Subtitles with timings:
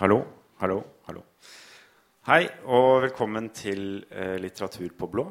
[0.00, 0.22] Hallo,
[0.62, 1.20] hallo, hallo.
[2.24, 5.26] Hei og velkommen til eh, Litteratur på blå.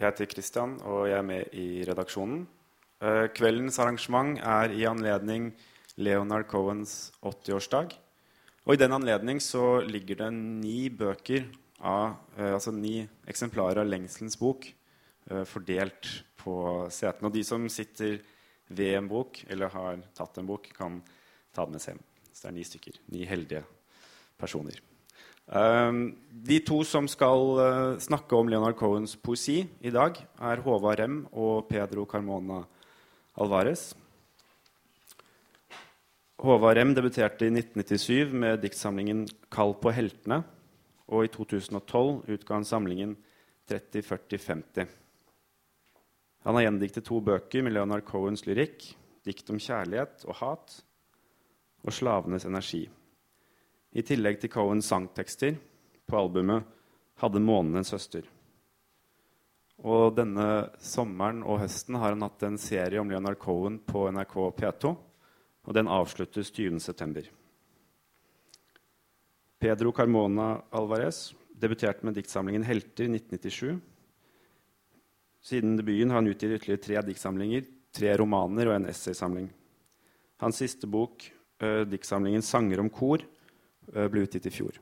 [0.00, 2.46] Jeg heter Kristian, og jeg er med i redaksjonen.
[3.04, 5.50] Eh, kveldens arrangement er i anledning
[6.00, 7.92] Leonard Cohens 80-årsdag.
[8.64, 11.44] Og i den anledning så ligger det ni bøker
[11.84, 17.28] av, eh, altså ni eksemplarer av Lengselens bok eh, fordelt på setene.
[17.28, 18.22] Og de som sitter
[18.72, 21.02] ved en bok, eller har tatt en bok, kan
[21.52, 22.06] ta den med seg hjem.
[22.32, 23.04] Så det er ni stykker.
[23.12, 23.68] Ni heldige
[24.38, 24.78] personer.
[25.48, 31.00] Um, de to som skal uh, snakke om Leonard Cohens poesi i dag, er Håvard
[31.00, 32.60] Rem og Pedro Carmona
[33.40, 33.94] Alvarez.
[36.38, 40.44] Håvard Rem debuterte i 1997 med diktsamlingen 'Kall på heltene'.
[41.08, 43.16] Og i 2012 utga han samlingen
[43.70, 44.86] 30-40-50.
[46.44, 48.84] Han har gjendiktet to bøker med Leonard Cohens lyrikk,
[49.24, 50.82] 'Dikt om kjærlighet og hat'
[51.84, 52.97] og 'Slavenes energi'.
[53.96, 55.56] I tillegg til Cohens sangtekster
[56.08, 56.64] på albumet
[57.20, 58.26] hadde 'Månen en søster'.
[59.78, 64.34] Og denne sommeren og høsten har han hatt en serie om Leonard Cohen på NRK
[64.58, 64.96] P2.
[65.68, 67.28] Og den avsluttes 20.9.
[69.58, 73.80] Pedro Carmona Alvarez debuterte med diktsamlingen 'Helter' i 1997.
[75.42, 79.48] Siden debuten har han utgitt ytterligere tre diktsamlinger, tre romaner og en essaysamling.
[80.38, 81.22] Hans siste bok,
[81.62, 83.24] uh, diktsamlingen 'Sanger om kor',
[83.92, 84.76] ble utgitt i fjor.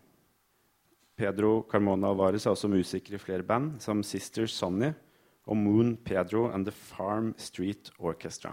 [1.17, 4.91] Pedro Carmona Alvarez er også musiker i flere band, som Sisters Sonny
[5.47, 8.53] og Moon Pedro and The Farm Street Orchestra.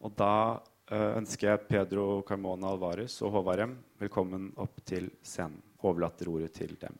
[0.00, 5.60] Og da uh, ønsker jeg Pedro Carmona Alvarez og Håvard Rem velkommen opp til scenen.
[5.86, 6.96] Overlater ordet til dem.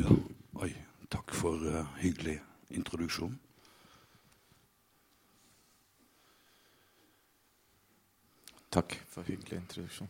[0.00, 0.08] Ja,
[0.64, 0.70] oi,
[1.12, 2.38] takk for uh, hyggelig
[2.72, 3.34] introduksjon.
[8.70, 10.08] Takk for hyggelig introduksjon.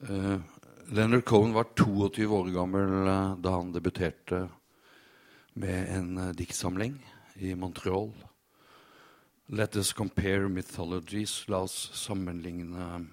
[0.00, 0.40] Uh,
[0.88, 4.46] Leonard Cohen var 22 år gammel uh, da han debuterte
[5.52, 6.94] med en uh, diktsamling
[7.44, 8.08] i Montreal.
[9.52, 11.42] Let us compare mythologies.
[11.52, 13.04] La oss sammenligne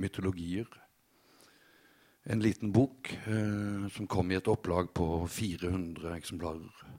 [0.00, 0.68] mytologier.
[2.24, 3.08] En liten bok
[3.92, 6.98] som kom i et opplag på 400 eksemplarer.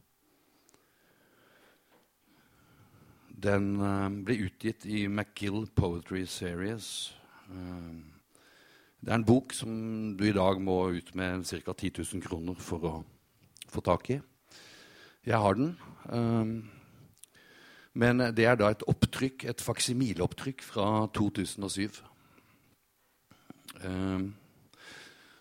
[3.39, 7.13] Den eh, ble utgitt i McGill Poetry Series.
[7.47, 7.93] Eh,
[8.99, 9.71] det er en bok som
[10.19, 11.73] du i dag må ut med ca.
[11.73, 12.93] 10 000 kroner for å
[13.71, 14.19] få tak i.
[15.27, 15.77] Jeg har den.
[16.09, 16.75] eh,
[17.99, 22.03] men det er da et opptrykk, et faksimileopptrykk fra 2007.
[23.79, 24.27] Eh,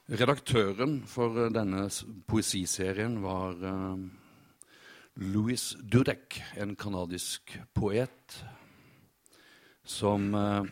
[0.08, 1.82] Redaktøren for denne
[2.26, 3.58] poesiserien var
[5.18, 8.36] Louis Dudek, en canadisk poet
[9.82, 10.68] som eh,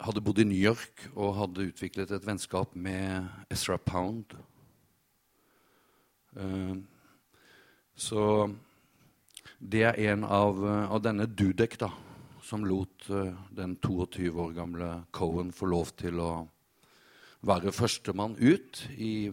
[0.00, 4.32] hadde bodd i New York og hadde utviklet et vennskap med Ezra Pound.
[6.40, 6.80] Eh,
[7.92, 8.24] så
[9.60, 11.92] det er en av, av denne Dudek da,
[12.40, 16.34] som lot eh, den 22 år gamle Cohen få lov til å
[17.44, 19.28] være førstemann ut i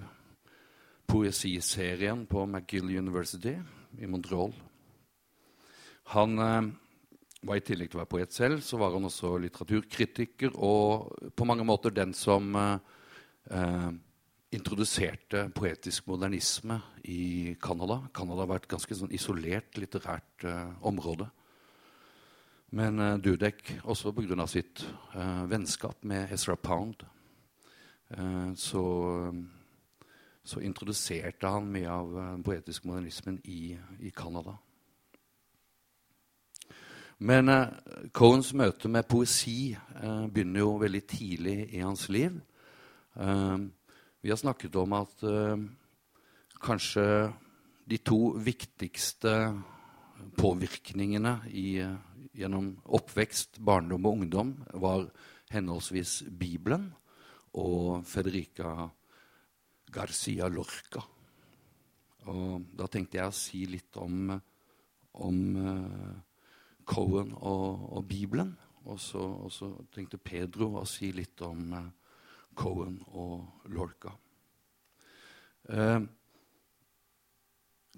[1.09, 3.56] poesiserien på McGill University
[3.97, 4.53] i Montreal.
[6.14, 6.70] Han eh,
[7.46, 11.48] var i tillegg til å være poet selv, så var han også litteraturkritiker og på
[11.48, 12.78] mange måter den som eh,
[13.56, 13.90] eh,
[14.56, 18.02] introduserte poetisk modernisme i Canada.
[18.14, 21.30] Canada var et ganske sånn isolert litterært eh, område.
[22.75, 24.48] Men eh, Dudek, også pga.
[24.48, 24.84] sitt
[25.16, 27.06] eh, vennskap med Ezra Pound,
[28.10, 28.84] eh, så,
[30.50, 34.56] så introduserte han mye av eh, den poetiske modernismen i, i Canada.
[37.19, 37.68] Men eh,
[38.16, 42.40] Cohens møte med poesi eh, begynner jo veldig tidlig i hans liv.
[43.19, 43.57] Eh,
[44.22, 45.66] vi har snakket om at eh,
[46.60, 47.06] kanskje
[47.90, 49.34] de to viktigste
[50.40, 51.98] påvirkningene i, eh,
[52.40, 55.10] gjennom oppvekst, barndom og ungdom var
[55.54, 56.90] henholdsvis Bibelen
[57.57, 58.90] og Federica
[59.91, 61.03] Garcia Lorca.
[62.30, 64.33] Og da tenkte jeg å si litt om,
[65.24, 66.18] om eh,
[66.89, 68.53] Cohen og, og Bibelen.
[68.89, 71.89] Og så, og så tenkte Pedro å si litt om eh,
[72.59, 74.13] Cohen og Lorca.
[75.69, 76.00] Eh,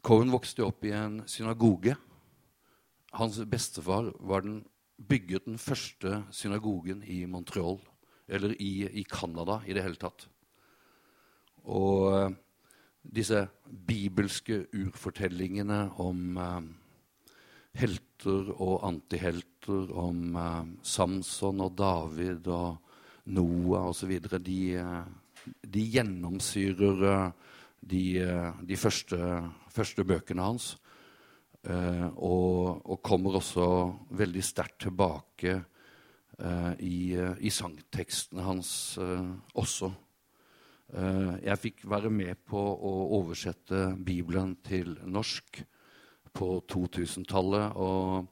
[0.02, 1.96] Cohen vokste opp i en synagoge.
[3.18, 4.62] Hans bestefar var den,
[5.02, 7.80] bygget den første synagogen i Montreal,
[8.30, 10.28] eller i, i Canada i det hele tatt.
[11.70, 12.34] Og eh,
[13.18, 13.46] disse
[13.88, 16.62] bibelske urfortellingene om eh,
[17.82, 22.78] helter og antihelter, om eh, Samson og David og
[23.32, 24.62] Noah osv., de,
[25.62, 27.32] de gjennomsyrer
[27.82, 28.06] de,
[28.66, 29.18] de første,
[29.70, 30.76] første, bøkene hans.
[31.62, 33.66] Og, og, kommer også
[34.18, 35.54] veldig sterkt tilbake
[36.82, 39.92] i, i, sangtekstene hans også.
[40.92, 45.62] Jeg fikk være med på å oversette Bibelen til norsk
[46.36, 47.78] på 2000-tallet.
[47.80, 48.28] Og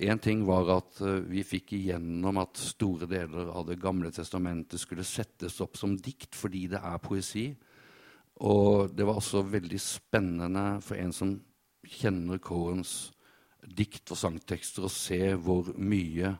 [0.00, 5.04] én ting var at vi fikk igjennom at store deler av Det gamle testamentet skulle
[5.04, 7.50] settes opp som dikt fordi det er poesi.
[8.44, 11.36] Og det var også veldig spennende for en som
[11.86, 13.12] kjenner Cohens
[13.66, 16.36] dikt og sangtekster, å se hvor mye,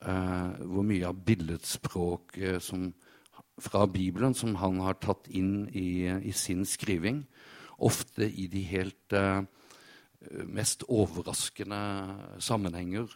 [0.00, 2.92] eh, hvor mye av billedspråket som,
[3.62, 7.22] fra Bibelen som han har tatt inn i, i sin skriving.
[7.82, 9.42] Ofte i de helt eh,
[10.46, 11.80] mest overraskende
[12.42, 13.10] sammenhenger.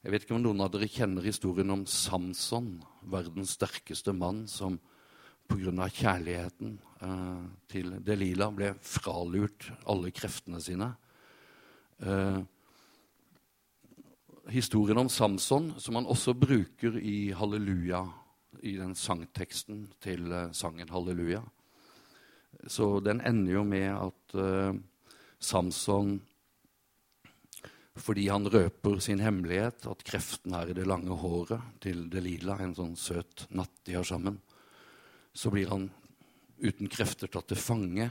[0.00, 2.78] Jeg vet ikke om noen av dere kjenner historien om Samson,
[3.12, 4.78] verdens sterkeste mann, som
[5.50, 5.88] pga.
[5.90, 10.92] kjærligheten eh, til Delila ble fralurt alle kreftene sine.
[12.00, 12.40] Eh,
[14.50, 18.04] historien om Samson, som han også bruker i Halleluja,
[18.62, 21.42] i den sangteksten til eh, sangen Halleluja.
[22.66, 24.74] Så den ender jo med at uh,
[25.38, 26.18] Samson
[28.00, 32.74] fordi han røper sin hemmelighet, at kreften er i det lange håret til Delila, en
[32.74, 34.40] sånn søt natt de har sammen
[35.32, 35.90] så blir han
[36.58, 38.10] uten krefter tatt til fange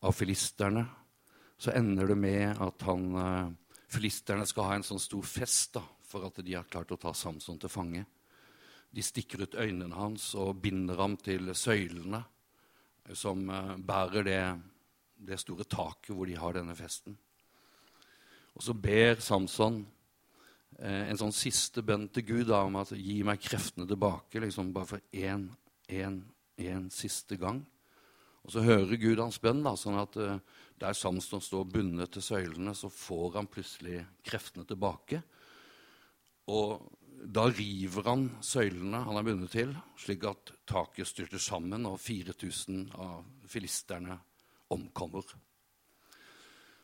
[0.00, 0.84] av filisterne.
[1.58, 3.50] Så ender det med at han, uh,
[3.90, 7.12] filisterne skal ha en sånn stor fest da, for at de har klart å ta
[7.14, 8.04] Samson til fange.
[8.94, 12.22] De stikker ut øynene hans og binder ham til søylene
[13.16, 14.42] som uh, bærer det,
[15.28, 17.16] det, store taket hvor de har denne festen.
[18.56, 19.80] Og så ber Samson
[20.80, 24.74] uh, en sånn siste bønn til Gud da, om at gi meg kreftene tilbake, liksom
[24.76, 25.48] bare for én,
[25.88, 26.22] én
[26.58, 27.62] en siste gang.
[28.42, 30.38] Og så hører Gud hans bønn, da, sånn at uh,
[30.78, 35.22] der Samson står bundet til søylene, så får han plutselig kreftene tilbake.
[36.48, 36.80] Og
[37.18, 42.88] da river han søylene han er bundet til, slik at taket styrter sammen, og 4000
[42.94, 44.18] av filisterne
[44.74, 45.26] omkommer.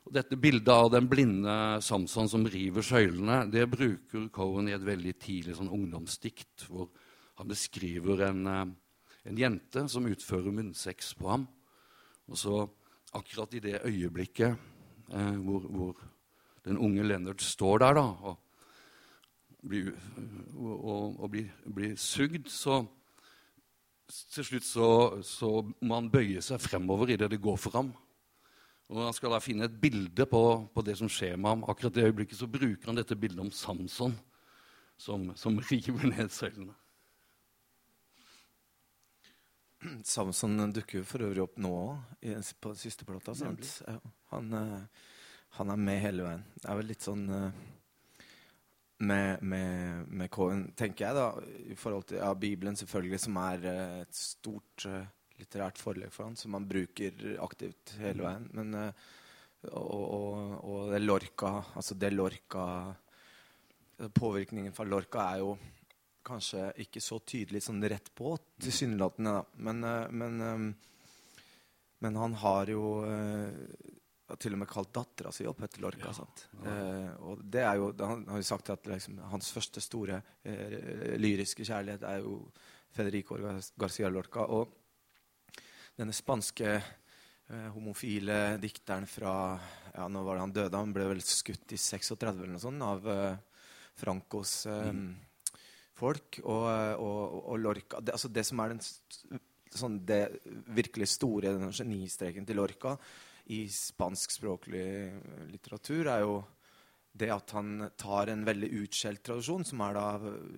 [0.04, 4.84] Og dette bildet av den blinde Samson som river søylene, det bruker Cohen i et
[4.84, 6.90] veldig tidlig sånn ungdomsdikt, hvor
[7.38, 8.64] han beskriver en uh,
[9.24, 11.46] en jente som utfører munnsex på ham.
[12.28, 12.58] Og så
[13.16, 14.52] akkurat i det øyeblikket
[15.12, 16.02] eh, hvor, hvor,
[16.64, 18.38] den unge Leonard står der da, og
[19.64, 19.94] blir,
[20.58, 22.82] og, og blir, blir sugd, så
[24.34, 24.88] til slutt så,
[25.24, 25.50] så,
[25.80, 27.90] må han bøye seg fremover idet det går for ham.
[28.90, 30.44] Og når han skal da finne et bilde på,
[30.74, 33.52] på, det som skjer med ham, akkurat det øyeblikket så bruker han dette bildet om
[33.52, 34.12] Samson
[35.00, 36.76] som, som river ned søylene.
[40.04, 43.34] Samson dukker jo for øvrig opp nå òg, på siste plata.
[43.36, 43.96] Ja,
[44.32, 45.08] han, eh,
[45.58, 46.44] han, er med hele veien.
[46.56, 47.64] Det er vel litt sånn eh,
[49.06, 51.26] med, med, med Cohen, tenker jeg, da,
[51.72, 54.88] i forhold til ja, Bibelen, selvfølgelig, som er eh, et stort
[55.38, 58.26] litterært forlegg for han, som han bruker aktivt hele mm.
[58.26, 58.50] veien.
[58.54, 58.74] Men,
[59.72, 62.66] og, og, og det Lorca, altså det Lorca
[64.14, 65.54] Påvirkningen fra Lorca er jo
[66.24, 69.36] kanskje ikke så tydelig sånn rett på, tilsynelatende.
[69.66, 70.64] Men, eh, men, eh,
[72.04, 72.84] men, han har jo
[74.28, 76.08] har eh, til og med kalt dattera si opp etter Lorca.
[76.08, 76.46] Ja, sant?
[76.64, 81.16] Eh, og det er jo, Han har jo sagt at liksom, hans første store eh,
[81.20, 82.38] lyriske kjærlighet er jo
[82.94, 83.38] Federico
[83.76, 84.46] Garcia Lorca.
[84.46, 84.72] Og
[85.96, 89.58] denne spanske eh, homofile dikteren fra
[89.94, 92.82] ja, Nå var det han døde, han ble vel skutt i 36 eller noe sånt
[92.82, 93.04] av
[93.94, 95.06] Francos mm
[95.94, 96.40] folk.
[96.42, 96.64] Og,
[97.00, 98.82] og, og Lorca det, altså det som er den,
[99.74, 100.22] sånn, det
[100.74, 102.96] virkelig store den genistreken til Lorca
[103.44, 105.12] i spanskspråklig
[105.50, 106.36] litteratur, er jo
[107.14, 110.06] det at han tar en veldig utskjelt tradisjon, som er da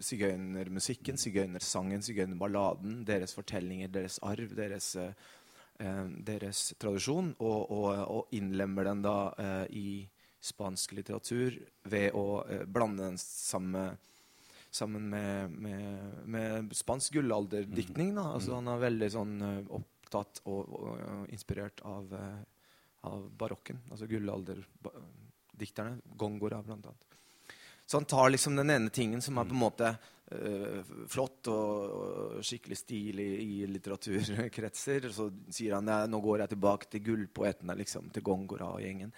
[0.05, 8.89] sigøynermusikken, sigøynersangen, sigøynerballaden, deres fortellinger, deres arv, deres, eh, deres tradisjon, og, og, og, innlemmer
[8.89, 9.89] den da eh, i
[10.47, 11.59] spansk litteratur
[11.91, 13.99] ved å eh, blande den sammen
[14.77, 18.11] sammen med, med, med spansk gullalderdiktning.
[18.21, 19.37] Altså, han er veldig sånn,
[19.73, 22.45] opptatt opptatt og, og inspirert av, eh,
[23.07, 23.83] av barokken.
[23.91, 26.01] Altså gullalderdikterne.
[26.19, 27.07] Gongora, blant annet.
[27.87, 31.93] Så han tar liksom den ene tingen som er på en måte uh, flott og,
[31.97, 37.05] og, skikkelig stilig i, i litteraturkretser, så sier han at nå går jeg tilbake til
[37.07, 39.15] gullpoetene, liksom, til Gongora og gjengen.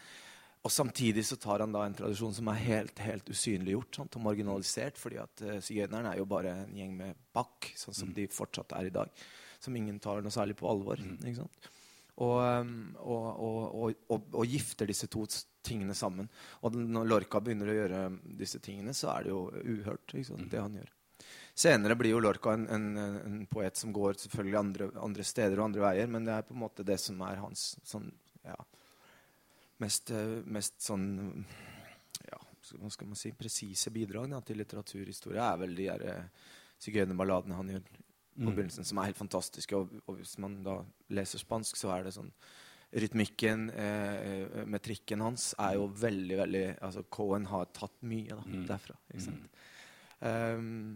[0.66, 4.26] Og Samtidig så tar han da en tradisjon som er helt, helt usynliggjort sant, og
[4.26, 5.00] marginalisert.
[5.00, 8.16] fordi at uh, sigøynerne er jo bare en gjeng med bakk, sånn som mm.
[8.20, 9.26] de fortsatt er i dag.
[9.64, 11.00] Som ingen tar noe særlig på alvor.
[11.00, 11.22] Mm.
[11.24, 11.70] ikke sant?
[12.18, 15.22] Og, um, og, og, og, gifter disse to
[15.62, 16.26] tingene sammen.
[16.66, 18.00] Og når Lorca begynner å gjøre
[18.40, 20.48] disse tingene, så er det jo uhørt, mm.
[20.50, 20.94] det han gjør.
[21.58, 25.68] Senere blir jo Lorca en, en, en poet som går selvfølgelig andre, andre, steder og
[25.68, 28.10] andre veier, men det er på en måte det som er hans sånn,
[28.46, 28.58] ja,
[29.82, 31.08] mest, eh, mest sånn
[32.28, 32.38] ja,
[32.78, 37.58] hva skal man si, presise bidrag da, til litteraturhistorie er vel de der uh, sigøynerballadene
[37.58, 37.90] han gjør
[38.38, 38.54] på mm.
[38.54, 39.76] begynnelsen, som er helt fantastiske.
[39.76, 40.78] Og, og, hvis man da
[41.14, 42.32] leser spansk, så er det sånn
[42.88, 48.40] Rytmikken, eh, eh metrikken hans, er jo veldig, veldig altså Cohen har tatt mye da,
[48.46, 48.62] mm.
[48.70, 48.96] derfra.
[49.12, 49.58] ikke sant?
[50.22, 50.56] Mm.
[50.58, 50.94] Um,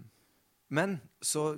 [0.72, 1.50] men så,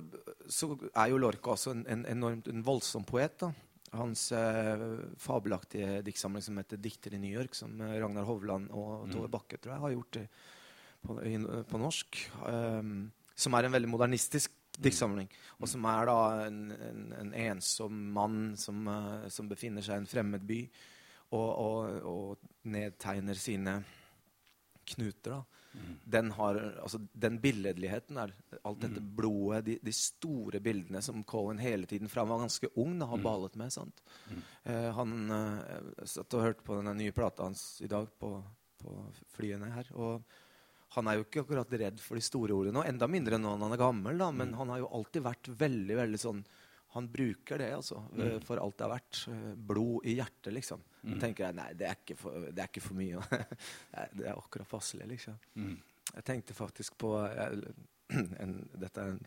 [0.51, 3.39] så, er jo Lorca også en, en, enormt en voldsom poet.
[3.39, 3.53] da
[3.95, 4.83] hans eh,
[5.23, 9.13] fabelaktige diktsamling som heter 'Dikter i New York', som eh, Ragnar Hovland og mm.
[9.13, 10.25] Tove Bakke tror jeg, har gjort i,
[11.05, 11.39] på, i,
[11.71, 12.21] på, norsk.
[12.43, 14.64] Um, som er en veldig modernistisk mm.
[14.79, 15.31] Diktsamling.
[15.61, 20.05] Og som er da en, en, en ensom mann som, uh, som, befinner seg i
[20.05, 20.61] en fremmed by,
[21.35, 23.79] og, og, og nedtegner sine
[24.95, 25.39] knuter.
[25.39, 25.43] da
[26.05, 29.11] den, har, altså, den billedligheten der, alt dette mm.
[29.17, 33.19] blodet, de, de, store bildene som Colin hele tiden fra han var ganske ung, har
[33.19, 33.25] mm.
[33.25, 33.73] balet med.
[33.73, 34.03] sant?
[34.31, 34.43] Mm.
[34.69, 38.37] Uh, han eh, satt og hørte på den nye plata hans i dag på,
[38.83, 38.99] på
[39.35, 39.91] flyene her.
[39.95, 40.23] og
[40.95, 42.85] han er jo ikke akkurat redd for de store ordene, nå.
[42.89, 44.21] enda mindre nå når han er gammel.
[44.21, 46.45] da, Men han har jo alltid vært veldig veldig sånn
[46.95, 48.45] Han bruker det altså, mm.
[48.47, 49.23] for alt det har vært.
[49.71, 50.85] Blod i hjertet, liksom.
[51.05, 51.17] Mm.
[51.21, 53.25] tenker jeg nei, det er ikke for, er ikke for mye.
[54.17, 55.41] det er akkurat passelig, liksom.
[55.59, 55.75] Mm.
[56.15, 57.75] Jeg tenkte faktisk på jeg,
[58.15, 59.25] en, Dette er en,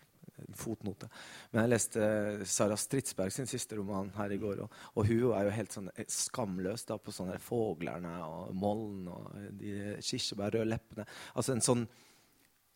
[0.57, 1.09] fotnote.
[1.51, 2.07] Men jeg leste
[2.47, 4.63] Sara Stridsberg sin siste roman her i går.
[4.65, 9.07] Og, og hun er jo helt sånn eh, skamløs da, på sånne fuglene og moln
[9.11, 11.07] og de kirsebærrøde leppene.
[11.35, 11.87] Altså en sånn,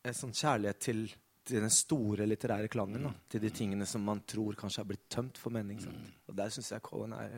[0.05, 1.05] en sånn kjærlighet til
[1.41, 3.07] til den store litterære klangen.
[3.07, 5.79] Da, til de tingene som man tror kanskje har blitt tømt for mening.
[5.81, 6.11] Sant?
[6.29, 7.31] Og der syns jeg Cohen er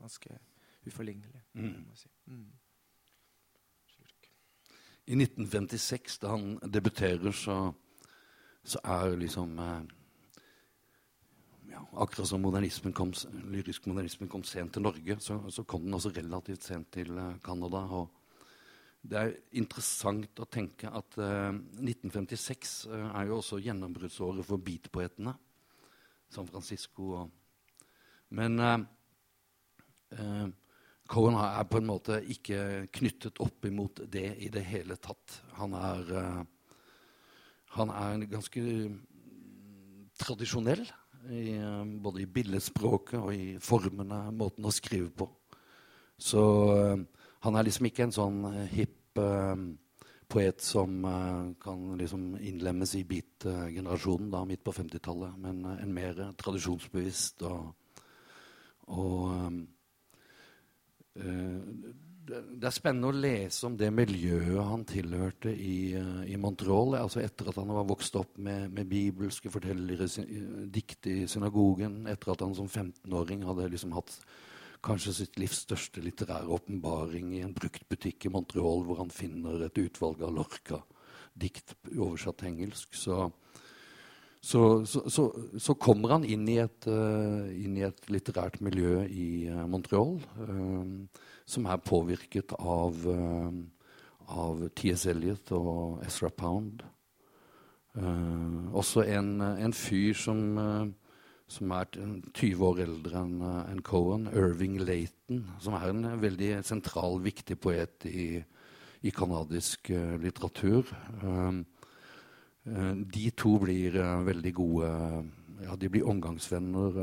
[0.00, 0.36] ganske
[0.86, 1.40] uforlignelig.
[1.54, 1.86] Mm.
[1.96, 2.10] Si.
[2.26, 2.50] Mm.
[5.10, 7.72] I 1956, da han debuterer, så,
[8.64, 9.82] så er liksom eh,
[11.70, 13.12] ja, Akkurat som modernismen kom,
[13.52, 17.36] lyrisk modernismen kom sent til Norge, så, så kom den også relativt sent til eh,
[17.44, 17.84] Canada.
[17.88, 18.16] og
[19.00, 25.32] det er interessant å tenke at eh, 1956 eh, er jo også gjennombruddsåret for beatpoetene.
[26.30, 27.36] San Francisco og
[28.30, 28.80] Men eh,
[30.16, 30.48] eh
[31.10, 35.40] Cohen er på en måte ikke knyttet opp imot det i det hele tatt.
[35.58, 36.44] Han er, uh,
[37.76, 38.62] han er ganske
[40.20, 40.84] tradisjonell,
[41.30, 45.28] i, uh, både i billedspråket og i formene, måten å skrive på.
[46.20, 47.02] Så uh,
[47.44, 48.40] han er liksom ikke en sånn
[48.72, 48.96] hipp
[50.30, 51.00] poet som
[51.58, 57.72] kan liksom innlemmes i beat-generasjonen midt på 50-tallet, men en mer tradisjonsbevisst og,
[58.94, 59.24] og
[61.18, 61.60] Eh,
[62.30, 66.96] det er spennende å lese om det miljøet han tilhørte i, eh, i Montreal.
[67.00, 70.08] Altså etter at han var vokst opp med, med bibelske fortellere,
[70.70, 72.06] dikt i synagogen.
[72.10, 74.14] Etter at han som 15-åring hadde liksom hatt
[74.84, 79.80] kanskje sitt livs største litterære åpenbaring i en bruktbutikk i Montreal, hvor han finner et
[79.82, 82.96] utvalg av Lorca-dikt oversatt til engelsk.
[82.96, 83.26] Så
[84.40, 85.26] så, så,
[85.60, 90.16] så, kommer han inn i, et, uh, inn i et litterært miljø i uh, Montreal
[90.40, 90.86] uh,
[91.50, 93.04] som er påvirket av,
[94.30, 95.08] av T.S.
[95.10, 96.84] Eliot og Ezra Pound.
[98.70, 100.38] også en, en, fyr som,
[101.50, 101.90] som er
[102.38, 108.06] 20 år eldre enn en Cohen, Irving Laton, som er en veldig sentral, viktig poet
[108.06, 108.44] i,
[109.02, 109.90] i canadisk
[110.22, 110.86] litteratur.
[111.18, 111.64] Uh,
[112.64, 114.90] de to blir uh, veldig gode
[115.60, 116.94] Ja, de blir omgangsvenner.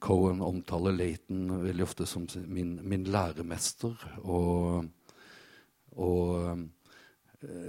[0.00, 3.92] Cohen omtaler Laton veldig ofte som min, min læremester.
[4.24, 4.88] Og,
[5.92, 6.62] og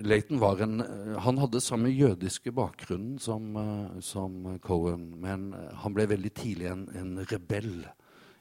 [0.08, 0.80] Laton var en
[1.20, 3.52] Han hadde samme jødiske bakgrunnen som,
[4.00, 5.52] som Cohen, men
[5.84, 7.84] han ble veldig tidlig en, en rebell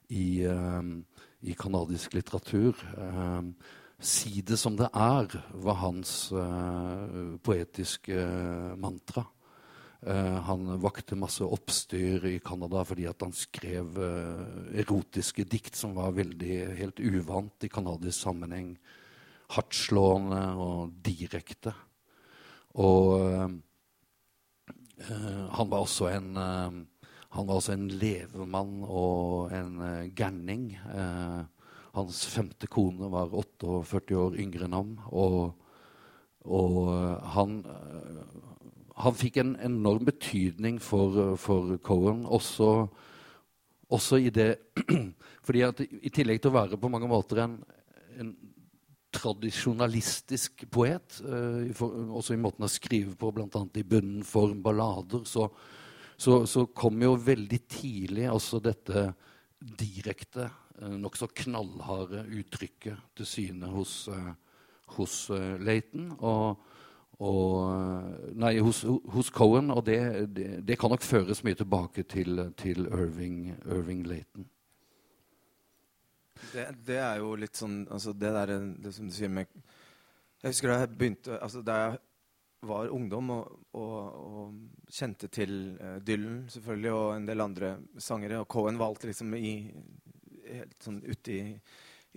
[0.08, 0.46] i,
[1.42, 2.78] i kanadisk litteratur.
[3.98, 9.24] 'Si det som det er' var hans uh, poetiske uh, mantra.
[10.06, 16.14] Uh, han vakte masse oppstyr i Canada fordi han skrev uh, erotiske dikt som var
[16.14, 18.76] veldig helt uvant i canadisk sammenheng.
[19.50, 21.74] Hardtslående og direkte.
[22.78, 23.50] Og uh,
[25.58, 26.38] han var også en
[27.28, 30.72] han var også en levemann og en gærning.
[31.98, 34.94] Hans femte kone var 48 år yngre enn ham.
[35.10, 35.52] Og,
[36.46, 36.78] og
[37.34, 37.60] han
[38.98, 42.88] han fikk en enorm betydning for, for Cohen, også,
[43.94, 44.50] også, i det
[45.46, 47.58] fordi at I tillegg til å være på mange måter en,
[48.18, 48.32] en
[49.14, 51.20] tradisjonalistisk poet,
[51.78, 53.64] for, også i måten å skrive på, bl.a.
[53.78, 55.46] i bunnen form, ballader, så,
[56.18, 59.06] så, så, kom jo veldig tidlig også dette
[59.58, 64.32] direkte, nokså knallharde uttrykket til syne hos, uh,
[64.96, 66.12] hos uh, Leighton.
[66.18, 66.60] Og,
[67.18, 70.00] og, nei, hos, hos, Cohen, og det,
[70.36, 74.46] det, det, kan nok føres mye tilbake til, til Irving, Irving Layton.
[76.52, 79.48] Det, det, er jo litt sånn altså det, der, det som du sier med
[80.38, 81.96] Jeg husker da jeg begynte altså Da jeg
[82.68, 88.40] var ungdom og, og, og kjente til uh, Dylan selvfølgelig og en del andre sangere,
[88.42, 89.52] og Cohen alltid liksom i,
[90.48, 91.42] helt sånn ute i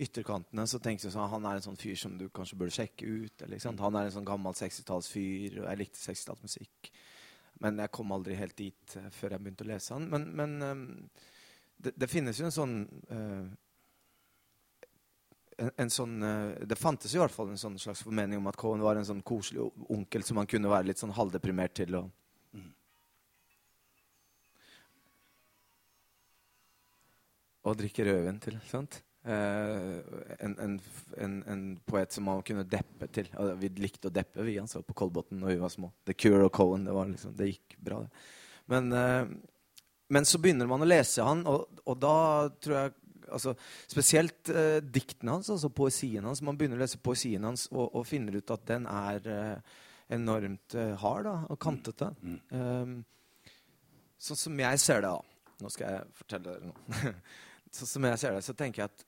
[0.02, 3.06] ytterkantene, så tenkte jeg sånn, han er en sånn fyr som du kanskje burde sjekke
[3.06, 3.44] ut.
[3.44, 6.92] Eller, han er en sånn gammel 60-tallsfyr, og jeg likte 60-tallsmusikk.
[7.62, 10.08] Men jeg kom aldri helt dit uh, før jeg begynte å lese han.
[10.10, 10.86] Men, men um,
[11.76, 12.74] det, det, finnes jo en sånn
[13.12, 13.44] uh,
[15.60, 18.58] en, en sånn, uh, Det fantes i hvert fall en sånn slags formening om at
[18.58, 22.00] Cohen var en sånn koselig onkel som han kunne være litt sånn halvdeprimert til.
[22.00, 22.10] og
[27.62, 28.58] Og drikke rødvin til.
[28.70, 29.02] sant?
[29.22, 30.02] Uh,
[30.42, 30.80] en, en,
[31.16, 33.28] en, en, poet som man kunne deppe til.
[33.38, 35.92] Altså, vi likte å deppe, vi Han altså, på Kolbotn da vi var små.
[36.08, 36.88] The Cure og Cohen.
[36.88, 38.24] Det, liksom, det gikk bra, det.
[38.72, 39.30] Men, uh,
[40.10, 42.16] men, så begynner man å lese han, og, og da
[42.62, 42.96] tror jeg
[43.30, 43.54] altså,
[43.94, 46.42] Spesielt uh, diktene hans, altså poesien hans.
[46.42, 49.30] Man begynner å lese poesien hans og, og finner ut at den er
[50.12, 52.10] enormt hard da, og kantete.
[52.20, 52.98] Mm.
[54.20, 55.54] Sånn som jeg ser det, da.
[55.62, 57.14] Nå skal jeg fortelle dere noe.
[57.76, 59.06] sånn som jeg ser det, så tenker jeg at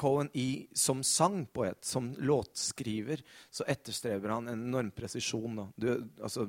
[0.00, 5.66] Cohen i, som sangpoet, som låtskriver, så etterstreber han en enorm presisjon.
[5.76, 5.90] Du,
[6.22, 6.46] altså,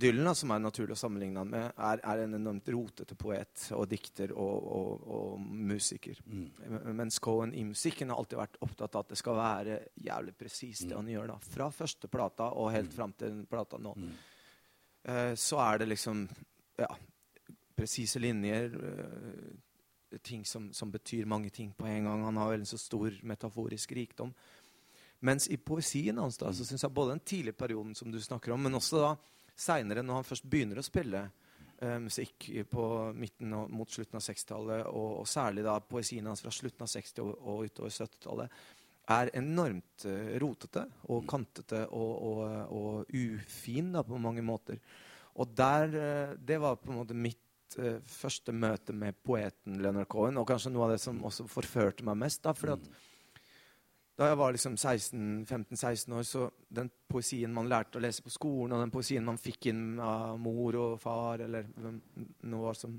[0.00, 3.88] Dylan, som er naturlig å sammenligne han med, er, er, en enormt rotete poet og
[3.90, 6.20] dikter og, og, og musiker.
[6.24, 6.94] Mm.
[7.00, 10.86] Mens Cohen i musikken har alltid vært opptatt av at det skal være jævlig presist,
[10.86, 11.00] det mm.
[11.00, 11.32] han gjør.
[11.32, 11.38] da.
[11.56, 12.96] Fra første plata og helt mm.
[12.96, 13.94] fram til plata nå.
[13.96, 14.12] Mm.
[15.08, 16.26] Uh, så er det liksom
[16.80, 16.88] ja,
[17.80, 18.76] presise linjer.
[18.76, 19.58] Uh,
[20.18, 22.24] ting som, som, betyr mange ting på en gang.
[22.24, 24.32] Han har en så stor metaforisk rikdom.
[25.20, 28.54] Mens i poesien hans da, så syns jeg både den tidlige perioden som du snakker
[28.54, 29.10] om, men også da
[29.60, 34.24] seinere, når han først begynner å spille uh, musikk på midten og mot slutten av
[34.24, 38.56] 60-tallet, og, og, særlig da poesien hans fra slutten av 60- og, og utover 70-tallet,
[39.10, 42.40] er enormt uh, rotete og kantete og,
[42.72, 44.80] og, ufin da, på mange måter.
[45.36, 47.44] Og der, uh, det var på en måte mitt
[47.78, 52.06] uh, første møte med poeten Leonard Cohen, og kanskje noe av det som også forførte
[52.06, 52.42] meg mest.
[52.44, 52.90] Da, fordi at
[54.20, 58.74] da jeg var liksom 15-16 år, så den poesien man lærte å lese på skolen,
[58.76, 61.70] og den poesien man fikk inn av mor og far, eller
[62.52, 62.98] noe som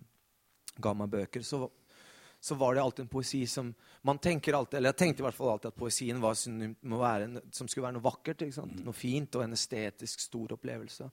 [0.81, 1.67] ga meg bøker, så,
[2.43, 5.37] så var det alltid en poesi som man tenker alltid, eller Jeg tenkte i hvert
[5.37, 8.41] fall alltid at poesien var være, som skulle være noe vakkert.
[8.81, 11.09] Noe fint og en estetisk stor opplevelse.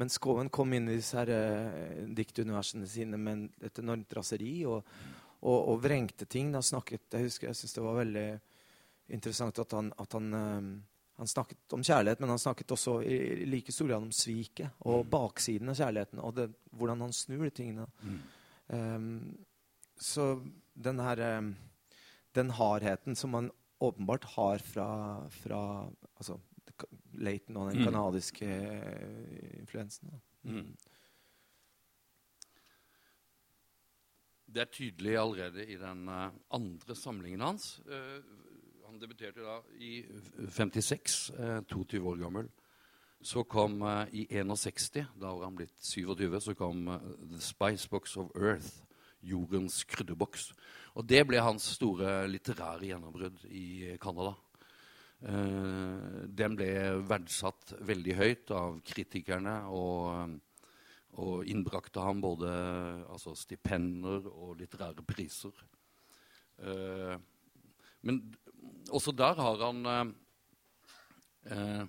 [0.00, 4.88] Men Skoven kom inn i disse her, uh, diktuniversene sine med et enormt raseri og,
[5.42, 6.48] og, og vrengte ting.
[6.54, 8.24] Da snakket, jeg husker, jeg syns det var veldig
[9.18, 10.72] interessant at han, at han uh,
[11.20, 14.78] han snakket om kjærlighet, men han snakket også i, i like stor grad om sviket
[14.88, 15.10] og mm.
[15.12, 17.84] baksiden av kjærligheten, og det, hvordan han snur de tingene.
[18.00, 18.20] Mm.
[18.72, 19.10] Um,
[20.00, 20.30] så
[20.74, 21.56] den her um,
[22.34, 26.38] Den hardheten som man åpenbart har fra, fra altså,
[27.12, 27.84] Laton og den mm.
[27.84, 30.20] canadiske eh, influensen.
[30.42, 30.76] Mm.
[34.46, 37.80] Det er tydelig allerede i den uh, andre samlingen hans.
[38.86, 40.04] Han debuterte da i
[40.48, 42.50] 56, uh, 22 år gammel.
[43.22, 46.86] Så kom i 61, da var han blitt 27, så kom
[47.32, 48.89] The Spice Box of Earth.
[49.26, 50.50] Jordens krydderboks.
[50.98, 54.34] Og det ble hans store litterære gjennombrudd i Canada.
[55.20, 56.70] Uh, den ble
[57.04, 60.32] verdsatt veldig høyt av kritikerne og,
[61.20, 62.48] og innbrakte ham både
[63.04, 65.52] altså, stipender og litterære priser.
[66.56, 67.20] Uh,
[68.00, 68.22] men
[68.88, 71.84] også der har han uh,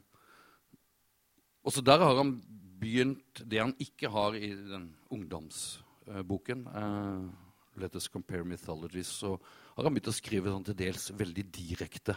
[1.63, 2.41] Også der har han
[2.79, 7.29] begynt Det han ikke har i den ungdomsboken, uh,
[7.77, 9.37] 'Let us compare mythologies', så
[9.75, 12.15] har han begynt å skrive sånn til dels veldig direkte.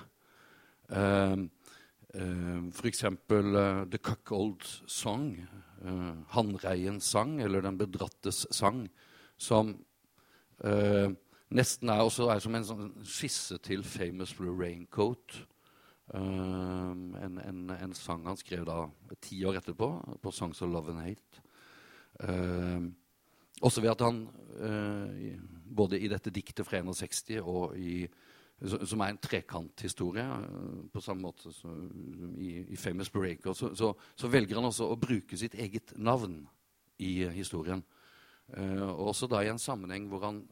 [0.90, 1.46] Uh,
[2.14, 5.38] uh, for eksempel uh, 'The Cuckold Song',
[5.84, 8.88] uh, 'Hannreiens sang', eller 'Den bedrattes sang',
[9.36, 9.76] som
[11.50, 15.46] nesten er, også er som en sånn skisse til 'Famous Blue Raincoat'.
[16.14, 18.86] En, en, en, sang han skrev da
[19.20, 21.40] ti år etterpå, på 'Songs of Love and Hate'.
[23.64, 24.24] Også ved at han,
[24.60, 25.34] uh,
[25.74, 28.04] både i dette diktet fra 61 og i
[28.64, 31.88] som er en trekanthistorie, uh, på samme måte som
[32.38, 36.44] i, i 'Famous Breaker', så, så, så, velger han også å bruke sitt eget navn
[36.98, 37.82] i historien.
[38.52, 40.42] Eh, også da i en sammenheng hvor han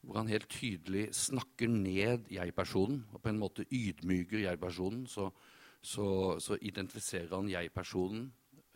[0.00, 5.30] hvor han helt tydelig snakker ned jeg-personen og på en måte ydmyker jeg-personen, så,
[5.82, 8.28] så, identifiserer han jeg-personen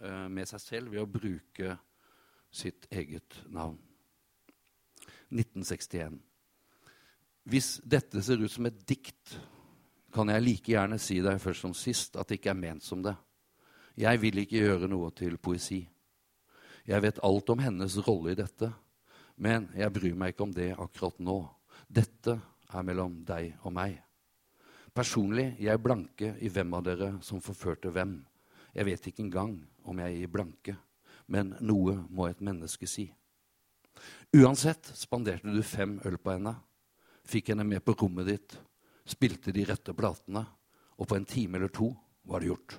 [0.02, 1.76] eh, med seg selv ved å bruke
[2.52, 3.78] sitt eget navn.
[5.32, 6.20] 1961.
[7.48, 9.38] Hvis dette ser ut som et dikt,
[10.12, 13.00] kan jeg like gjerne si deg først som sist at det ikke er ment som
[13.02, 13.16] det.
[13.96, 15.80] Jeg vil ikke gjøre noe til poesi.
[16.86, 18.70] Jeg vet alt om hennes rolle i dette.
[19.40, 21.38] Men jeg bryr meg ikke om det akkurat nå.
[21.88, 22.36] Dette
[22.72, 23.96] er mellom deg og meg.
[24.92, 28.18] Personlig jeg blanke i hvem av dere som forførte hvem.
[28.76, 29.56] Jeg vet ikke engang
[29.88, 30.74] om jeg gir blanke,
[31.26, 33.06] men noe må et menneske si.
[34.32, 36.54] Uansett spanderte du fem øl på henne,
[37.28, 38.56] fikk henne med på rommet ditt,
[39.04, 40.44] spilte de rette platene,
[40.96, 41.92] og på en time eller to
[42.28, 42.78] var det gjort.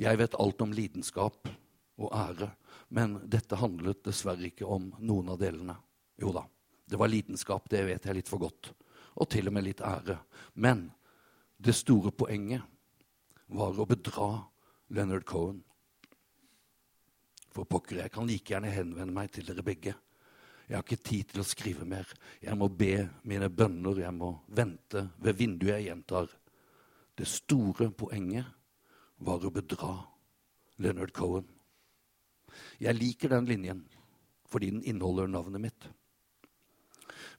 [0.00, 1.48] Jeg vet alt om lidenskap
[2.02, 2.50] og ære
[2.92, 5.78] men dette handlet dessverre ikke om noen av delene.
[6.20, 6.42] Jo da,
[6.84, 8.68] det var lidenskap, det vet jeg litt for godt.
[9.16, 10.18] Og til og med litt ære.
[10.60, 10.90] Men
[11.56, 12.60] det store poenget
[13.48, 14.28] var å bedra
[14.92, 15.62] Leonard Cohen.
[17.52, 19.94] For pokker, jeg kan like gjerne henvende meg til dere begge.
[20.68, 22.08] Jeg har ikke tid til å skrive mer.
[22.40, 23.98] Jeg må be mine bønner.
[24.00, 25.74] Jeg må vente ved vinduet.
[25.76, 26.30] Jeg gjentar.
[27.18, 28.46] Det store poenget
[29.20, 29.96] var å bedra
[30.80, 31.48] Leonard Cohen.
[32.80, 33.82] Jeg liker den linjen
[34.52, 35.84] fordi den inneholder navnet mitt.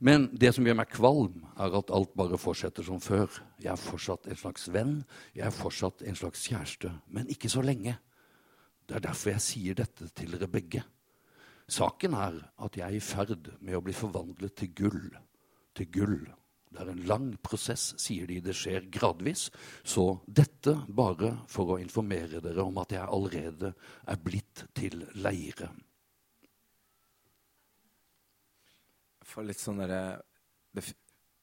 [0.01, 3.29] Men det som gjør meg kvalm, er at alt bare fortsetter som før.
[3.61, 4.95] Jeg er fortsatt en slags venn,
[5.35, 6.89] jeg er fortsatt en slags kjæreste.
[7.13, 7.93] Men ikke så lenge.
[8.87, 10.83] Det er derfor jeg sier dette til dere begge.
[11.71, 15.03] Saken er at jeg er i ferd med å bli forvandlet til gull.
[15.73, 16.17] Til gull
[16.73, 18.39] det er en lang prosess, sier de.
[18.41, 19.45] Det skjer gradvis.
[19.85, 23.73] Så dette bare for å informere dere om at jeg allerede
[24.09, 25.69] er blitt til leire.
[29.23, 30.01] For litt sånn derre
[30.73, 30.87] det,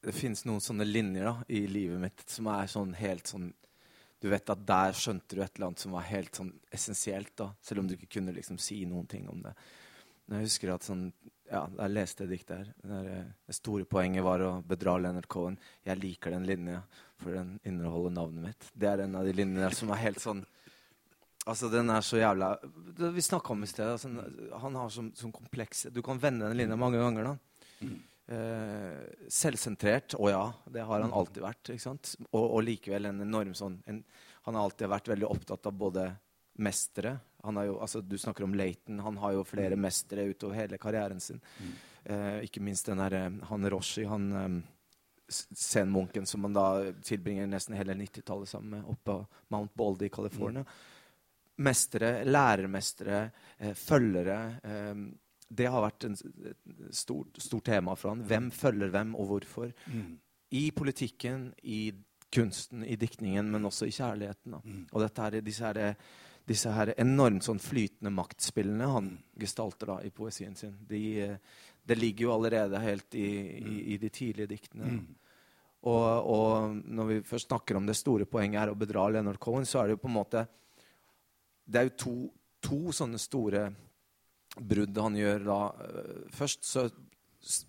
[0.03, 3.53] det finnes noen sånne linjer da, i livet mitt som er sånn helt sånn
[4.20, 7.50] Du vet at der skjønte du et eller annet som var helt sånn essensielt, da,
[7.64, 9.54] selv om du ikke kunne liksom si noen ting om det.
[10.30, 11.09] Jeg husker at sånn
[11.50, 12.68] ja, jeg leste det diktet her.
[12.87, 15.56] Eh, det store poenget var å bedra Leonard Cohen.
[15.87, 16.83] Jeg liker den linja,
[17.18, 18.68] for den inneholder navnet mitt.
[18.72, 20.46] Det er en av de linjene som er helt sånn
[21.48, 22.50] Altså, den er så jævla
[23.16, 23.88] Vi snakka om i sted.
[23.88, 24.11] Altså,
[24.61, 27.88] han har sånn, som kompleks Du kan vende den linja mange ganger, da.
[28.30, 28.36] Mm.
[28.38, 30.14] Eh, selvsentrert.
[30.14, 31.72] Å ja, det har han alltid vært.
[32.30, 34.04] Og, og likevel en enorm sånn en,
[34.46, 36.06] Han har alltid vært veldig opptatt av både
[36.60, 37.18] mestere.
[37.44, 39.00] Jo, altså, du snakker om Laton.
[39.00, 39.82] Han har jo flere mm.
[39.82, 41.40] mestere utover hele karrieren sin.
[41.60, 41.72] Mm.
[42.04, 44.60] Eh, ikke minst den der, eh, han Roshi, han um,
[45.30, 49.18] zen-munken som man da tilbringer nesten hele 90-tallet sammen med oppe på
[49.54, 50.64] Mount Baldy i California.
[50.64, 51.64] Mm.
[51.64, 54.38] Mestere, lærermestere, eh, følgere.
[54.62, 54.94] Eh,
[55.50, 56.20] det har vært et
[56.94, 58.24] stort, stort, tema for han.
[58.26, 59.72] Hvem følger hvem, og hvorfor.
[59.90, 60.14] Mm.
[60.56, 61.90] I politikken, i
[62.30, 64.54] kunsten, i diktningen, men også i kjærligheten.
[64.62, 64.84] Mm.
[64.92, 65.96] Og her, disse her
[66.50, 70.72] disse her enormt sånn flytende maktspillene han gestalter da i poesien sin.
[70.88, 71.28] De,
[71.86, 73.28] det ligger jo allerede helt i,
[73.60, 74.94] i, i de tidlige diktene.
[74.96, 75.04] Mm.
[75.90, 79.68] Og, og, når vi først snakker om det store poenget er å bedra Leonard Cohen,
[79.68, 80.42] så er det jo på en måte
[81.64, 82.16] Det er jo to,
[82.60, 83.62] to sånne store
[84.56, 85.60] brudd han gjør da.
[86.34, 86.88] Først så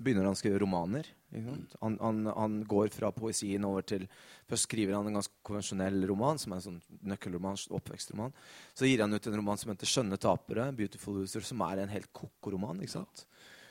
[0.02, 1.08] begynner han å skrive romaner.
[1.32, 4.04] Han, han, han, går fra poesien over til
[4.50, 8.34] Først skriver han en ganske konvensjonell roman, som er en sånn nøkkelroman, oppvekstroman.
[8.76, 11.94] Så gir han ut en roman som heter 'Skjønne tapere', 'Beautiful Loser', som er en
[11.94, 12.82] helt ko-ko-roman.
[12.84, 13.26] ikke sant?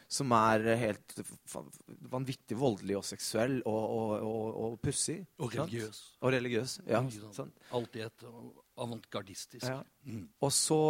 [0.08, 1.20] Som er helt
[2.10, 5.20] vanvittig voldelig og seksuell og, og, og, og pussig.
[5.38, 6.00] Og religiøs.
[6.22, 7.04] Og religiøs, ja.
[7.04, 8.24] Alt Alltid et
[8.80, 9.68] avantgardistisk.
[9.68, 9.82] Ja.
[10.08, 10.30] Mm.
[10.40, 10.80] Og så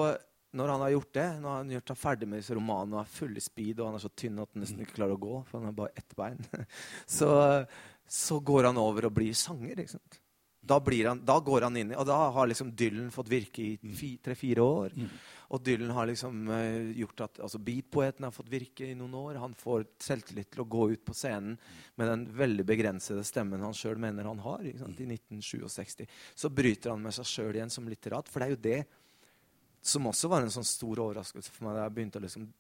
[0.57, 3.03] når han har gjort det, når han har gjort seg ferdig med disse romanene og
[3.05, 5.23] er full i speed, og han er så tynn at han nesten ikke klarer å
[5.23, 6.41] gå, for han har bare ett bein,
[7.19, 7.31] så,
[8.11, 9.79] så går han over og blir sanger.
[9.79, 10.21] ikke sant?
[10.61, 10.77] Da,
[11.09, 14.61] han, da, går han inn i Og da har liksom Dylan fått virke i tre-fire
[14.61, 14.93] år.
[14.93, 15.15] Mm.
[15.57, 19.41] Og Dylan har liksom uh, gjort at altså Beatpoeten har fått virke i noen år.
[19.41, 21.57] Han får selvtillit til å gå ut på scenen
[21.97, 24.63] med den veldig begrensede stemmen han sjøl mener han har.
[24.69, 26.05] I 1967.
[26.37, 28.29] Så bryter han med seg sjøl igjen som litterat.
[28.29, 28.81] For det er jo det
[29.81, 32.51] som også var en sånn stor overraskelse for meg da jeg begynte å liksom,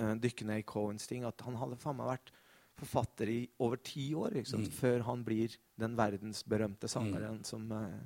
[0.00, 1.26] uh, dykke ned i Cohens ting.
[1.26, 2.32] At han hadde faen meg vært
[2.80, 4.72] forfatter i over ti år liksom, mm.
[4.72, 7.46] før han blir den verdensberømte sangeren mm.
[7.48, 8.00] som uh,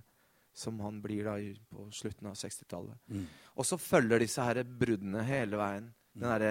[0.55, 1.35] som han blir da
[1.69, 2.99] på slutten av 60-tallet.
[3.11, 3.27] Mm.
[3.59, 5.89] Og så følger disse her bruddene hele veien.
[6.15, 6.45] Mm.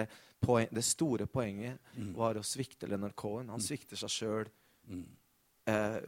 [0.44, 2.10] Poen, det store poenget mm.
[2.18, 3.48] var å svikte Leonard Cohen.
[3.48, 3.64] Han mm.
[3.64, 4.50] svikter seg sjøl.
[5.70, 6.00] Eh,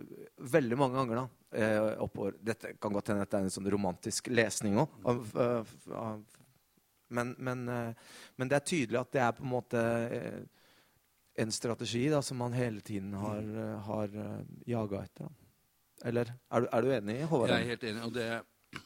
[0.56, 1.22] veldig mange ganger.
[1.22, 2.36] da, eh, oppover.
[2.40, 4.98] Dette kan godt hende det er en sånn romantisk lesning òg.
[5.06, 6.24] Mm.
[7.08, 7.94] Men, men, eh,
[8.36, 10.38] men, det er tydelig at det er på en måte eh,
[11.42, 14.16] en strategi da, som han hele tiden har, eh, har
[14.66, 15.28] jaga etter.
[15.28, 15.50] Da.
[16.08, 17.52] Eller er du, er du enig, Håvard?
[17.52, 18.06] Jeg er helt enig.
[18.08, 18.80] Og det,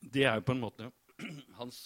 [0.00, 0.92] det er jo på en måte
[1.60, 1.84] hans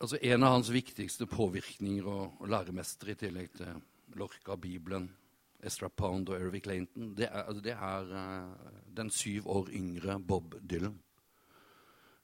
[0.00, 3.74] Altså En av hans viktigste påvirkninger og, og læremestere, i tillegg til
[4.16, 5.10] Lorca, Bibelen,
[5.62, 10.20] Estra Pound og Eric Clayton, det er, altså det er uh, den syv år yngre
[10.20, 10.98] Bob Dylan.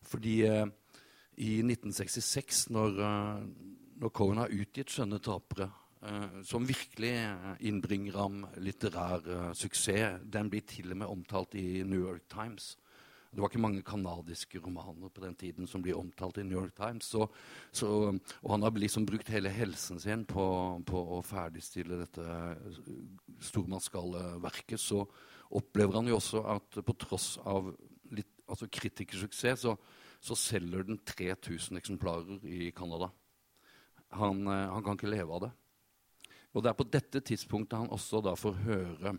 [0.02, 0.66] Fordi uh,
[1.36, 3.02] i 1966, når,
[3.96, 5.70] når Cohen har utgitt 'Skjønne tapere',
[6.06, 10.20] Eh, som virkelig eh, innbringer ham litterær suksess.
[10.22, 12.76] Den blir til og med omtalt i New York Times.
[13.36, 16.72] Det var ikke mange canadiske romaner på den tiden som blir omtalt i New York
[16.78, 17.04] Times.
[17.12, 17.26] Så,
[17.68, 17.88] så,
[18.40, 20.46] og han har liksom brukt hele helsen sin på,
[20.88, 22.24] på å ferdigstille dette
[23.44, 24.80] stormannsgalleverket.
[24.80, 25.02] Så
[25.60, 27.68] opplever han jo også at på tross av
[28.16, 29.76] litt, altså kritikersuksess, så,
[30.16, 33.10] så selger den 3000 eksemplarer i Canada.
[34.16, 35.52] Han, han kan ikke leve av det.
[36.56, 39.18] Og det er på dette tidspunktet han også da får høre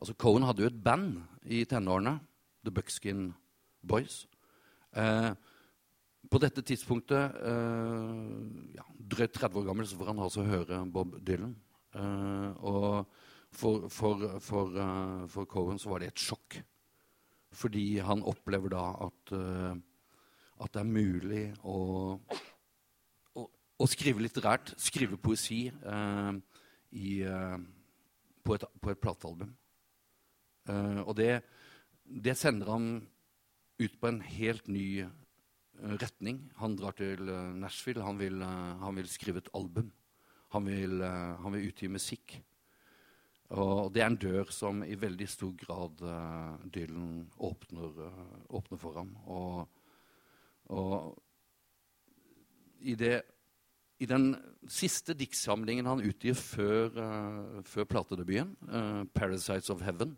[0.00, 2.14] Altså Cohen hadde jo et band i tenårene,
[2.64, 3.30] The Buckskin
[3.82, 4.26] Boys.
[4.96, 5.32] Eh,
[6.30, 11.16] på dette tidspunktet, eh, ja, drøyt 30 år gammel, så får han altså høre Bob
[11.26, 11.56] Dylan.
[11.94, 13.06] Eh, og
[13.50, 16.60] for, for, for, uh, for, Cohen så var det et sjokk.
[17.52, 19.74] Fordi han opplever da at, uh,
[20.62, 22.20] at det er mulig å
[23.80, 26.34] å skrive litterært, skrive poesi uh,
[26.92, 27.22] i,
[28.44, 29.54] på, et, på, et, platealbum.
[31.06, 31.30] Og det,
[32.10, 33.06] det, sender han
[33.78, 35.08] ut på en helt ny eh,
[36.02, 36.42] retning.
[36.60, 38.04] Han drar til eh, Nashville.
[38.04, 39.92] Han vil, eh, han vil, skrive et album.
[40.50, 42.40] Han vil, han vil, utgi musikk.
[43.54, 46.02] Og det er en dør som i veldig stor grad
[46.74, 48.00] Dylan åpner,
[48.50, 49.12] åpner for ham.
[49.30, 49.68] Og,
[50.74, 51.22] og
[52.82, 53.22] i det
[54.02, 54.32] i den
[54.66, 56.90] siste diktsamlingen han utgir før,
[57.62, 58.56] før platedebuten,
[59.14, 60.16] 'Parasites of Heaven',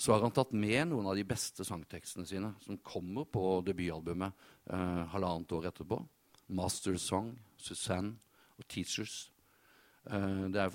[0.00, 4.46] så har han tatt med noen av de beste sangtekstene sine, som kommer på debutalbumet
[4.72, 6.00] eh, halvannet år etterpå.
[6.50, 8.16] 'Master Song', 'Suzanne'
[8.58, 9.28] og 'Teachers'.
[10.02, 10.72] Det er,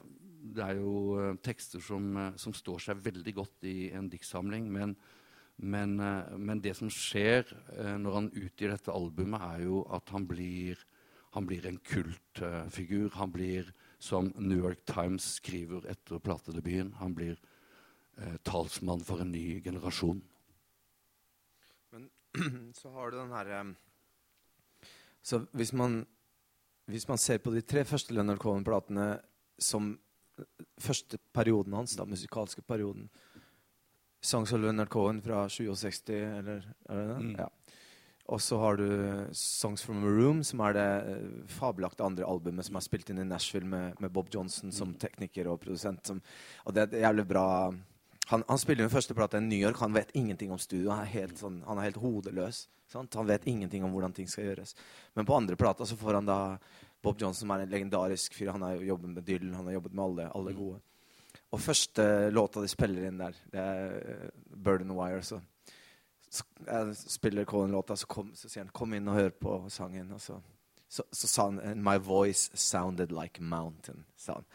[0.55, 4.93] det, er, jo tekster som, som, står seg veldig godt i en diktsamling, men,
[5.57, 5.97] men,
[6.37, 7.49] men det som skjer
[7.97, 10.79] når han utgir dette albumet, er jo at han blir
[11.35, 13.09] han blir en kultfigur.
[13.19, 13.67] Han blir,
[13.99, 17.35] som New York Times skriver etter platedebuten, han blir
[18.17, 20.21] eh, talsmann for en ny generasjon.
[21.95, 22.09] Men
[22.79, 23.61] så har du den herre
[25.21, 26.03] Så hvis man,
[26.85, 29.15] hvis man ser på de tre første Leonard Cohen-platene
[29.57, 29.93] som
[30.39, 33.09] eh, første perioden hans, da, musikalske perioden
[34.25, 37.17] Songs av Leonard Cohen fra 67, eller er det det?
[37.21, 37.33] Mm.
[37.37, 37.49] Ja.
[38.25, 38.87] Og så har du
[39.31, 43.19] 'Songs from a Room', som er det eh, fabelaktige andre albumet som er spilt inn
[43.19, 44.99] i Nashville med, med Bob Johnson som mm.
[44.99, 46.07] tekniker og produsent.
[46.07, 46.21] Som,
[46.65, 47.73] og det er et jævlig bra.
[48.31, 49.77] Han, han spiller jo første plate i New York.
[49.83, 50.89] Han vet ingenting om studio.
[50.91, 52.65] Han er helt, sånn, han er helt hodeløs.
[52.89, 53.13] Sant?
[53.19, 54.75] Han vet ingenting om hvordan ting skal gjøres.
[55.13, 56.39] Men på andre plata så får han da
[57.05, 58.53] Bob Johnson, som er en legendarisk fyr.
[58.55, 60.59] Han har jobbet med Dylan, han har jobbet med alle, alle mm.
[60.59, 60.81] gode.
[61.53, 65.21] Og første låta de spiller inn der, det er uh, 'Burden Wire'.
[65.21, 65.41] Så
[66.65, 70.13] jeg spiller Colin-låta, så, så, sier han 'kom inn og hør på sangen'.
[70.13, 70.39] Og så,
[70.89, 74.03] så, så, sa han 'My voice sounded like mountain'.
[74.17, 74.45] sa han.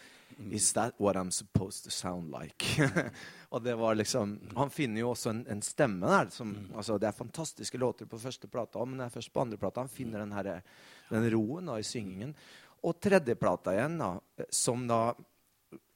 [0.40, 0.52] Mm.
[0.56, 2.64] Is that what I'm supposed to sound like?
[3.52, 6.30] og det var liksom, Han finner jo også en, en stemme der.
[6.32, 6.70] Som, mm.
[6.76, 9.84] altså, det er fantastiske låter på første plata, men det er først på andre plata
[9.84, 10.62] han finner den, her,
[11.10, 12.32] den roen da, i syngingen.
[12.80, 14.14] Og tredje plata igjen, da,
[14.48, 15.02] som da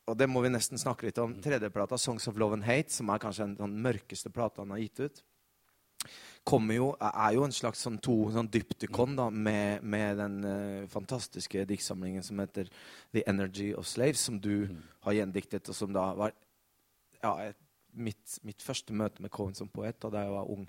[0.05, 1.31] og det må vi nesten snakke litt om.
[1.33, 1.41] Mm.
[1.41, 4.83] Tredjeplata, 'Songs of Love and Hate', som er kanskje den, den mørkeste plata han har
[4.83, 5.23] gitt ut
[6.45, 11.65] jo, er jo en slags sånn to sånn dyptikon da, med, med den uh, fantastiske
[11.65, 12.69] diktsamlingen som heter
[13.13, 14.83] 'The Energy of Slaves', som du mm.
[15.01, 16.35] har gjendiktet, og som da var
[17.23, 17.59] ja, et
[17.95, 20.69] mitt, mitt, første møte med Cohen som poet da jeg var ung.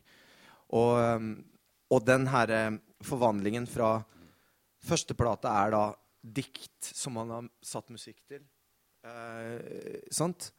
[0.69, 1.45] Og, um,
[1.91, 4.03] og den her um, forvandlingen fra
[4.85, 5.85] Første plate er da
[6.21, 8.43] dikt som han har satt musikk til.
[9.01, 10.51] Uh, sant?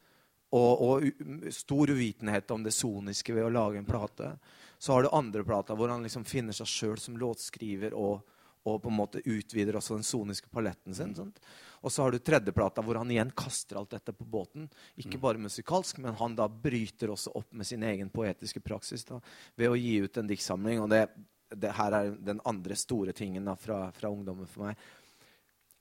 [0.55, 4.31] Og, og, stor uvitenhet om det soniske ved å lage en plate.
[4.79, 8.21] Så har du andre plata hvor han liksom finner seg sjøl som låtskriver og,
[8.63, 11.15] og, på en måte utvider også den soniske paletten sin.
[11.17, 11.41] Sant?
[11.81, 14.69] Og så har du tredjeplata hvor han igjen kaster alt dette på båten.
[14.95, 15.23] Ikke mm.
[15.23, 19.19] bare musikalsk, men han da bryter også opp med sin egen poetiske praksis da,
[19.55, 20.81] ved å gi ut en diktsamling.
[20.85, 21.03] Og det,
[21.51, 24.87] det, her er den andre store tingen da, fra, fra ungdommen for meg.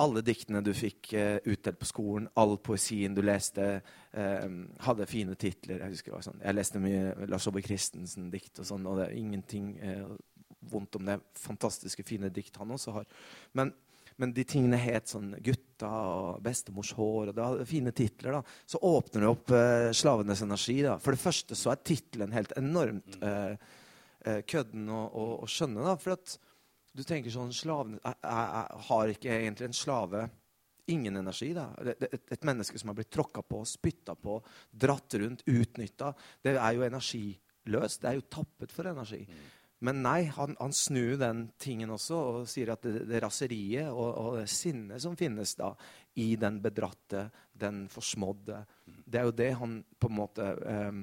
[0.03, 3.69] Alle diktene du fikk uh, utdelt på skolen, all poesien du leste,
[4.13, 4.47] uh,
[4.85, 5.81] hadde fine titler.
[5.81, 6.45] Jeg husker det var sånn.
[6.45, 10.13] Jeg leste mye Lars Aabye Christensen-dikt, og sånn, og det er ingenting uh,
[10.69, 13.11] vondt om det fantastiske, fine dikt han også har.
[13.57, 13.73] Men
[14.17, 18.39] men de tingene het sånn 'Gutta' og 'Bestemors hår' og det hadde fine titler.
[18.39, 20.83] da, Så åpner det opp eh, 'Slavenes energi'.
[20.83, 20.99] da.
[20.99, 23.57] For det første så er tittelen helt enormt eh,
[24.25, 25.85] eh, kødden å, å, å, skjønne.
[25.85, 26.39] da, For at
[26.97, 30.27] du tenker sånn slavene, jeg, jeg Har ikke egentlig en slave
[30.93, 31.51] ingen energi?
[31.57, 31.69] da?
[31.83, 34.39] Et, et, menneske som har blitt tråkka på, spytta på,
[34.71, 36.13] dratt rundt, utnytta,
[36.45, 38.03] det er jo energiløst.
[38.03, 39.25] Det er jo tappet for energi.
[39.27, 39.45] Mm.
[39.87, 44.07] Men nei, han, han, snur den tingen også og sier at det, det raseriet og,
[44.09, 45.75] og det sinnet som finnes da
[46.17, 48.63] i den bedratte, den forsmådde
[49.05, 51.03] Det er jo det han på en måte um,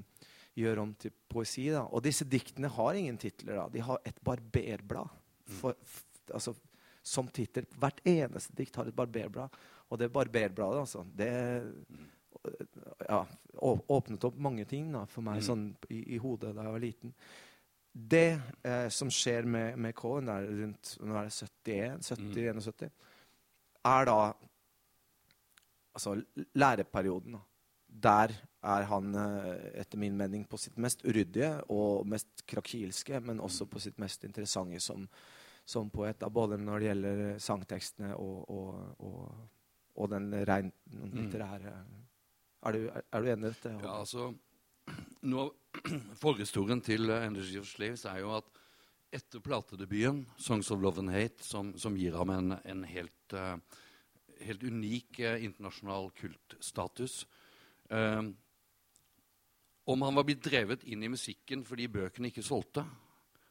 [0.58, 1.68] gjør om til poesi.
[1.70, 1.86] da.
[1.94, 3.60] Og disse diktene har ingen titler.
[3.62, 3.68] da.
[3.70, 6.56] De har et barberblad for, for, altså,
[7.04, 7.68] som tittel.
[7.80, 9.56] Hvert eneste dikt har et barberblad.
[9.92, 11.32] Og det barberbladet, altså, det
[13.08, 13.24] ja,
[13.64, 15.48] åpnet opp mange ting da, for meg mm.
[15.48, 17.14] sånn i, i hodet da jeg var liten
[17.94, 22.62] det eh, som skjer med, med Cohen der rundt nå er det 71, 70, mm.
[22.66, 22.90] 71,
[23.86, 24.16] er da
[25.94, 26.16] altså
[26.58, 27.38] læreperioden.
[27.38, 27.44] Da.
[28.08, 33.42] Der er han eh, etter min mening på sitt mest uryddige og mest krakilske, men
[33.44, 35.08] også på sitt mest interessante som,
[35.66, 36.20] som poet.
[36.22, 39.60] Da, både når det gjelder sangtekstene og, og, og,
[40.00, 41.12] og den rein mm.
[41.18, 41.76] litterære
[42.64, 43.76] er, du, er, er, du, enig i dette?
[43.84, 44.32] Ja, altså
[45.28, 45.52] noe
[46.22, 48.48] Forhistorien til Energy of Slaves er jo at
[49.14, 53.60] etter platedebuten, 'Songs of Love and Hate', som, som gir ham en, en helt, uh,
[54.42, 57.20] helt, unik uh, internasjonal kultstatus
[59.86, 62.86] Om han var blitt drevet inn i musikken fordi bøkene ikke solgte,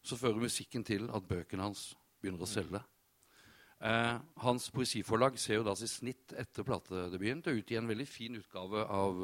[0.03, 1.93] så fører musikken til at bøkene hans
[2.23, 2.81] begynner å selge.
[3.83, 8.37] hans poesiforlag ser jo da sitt snitt etter platedebuten til å utgi en veldig fin
[8.39, 9.23] utgave av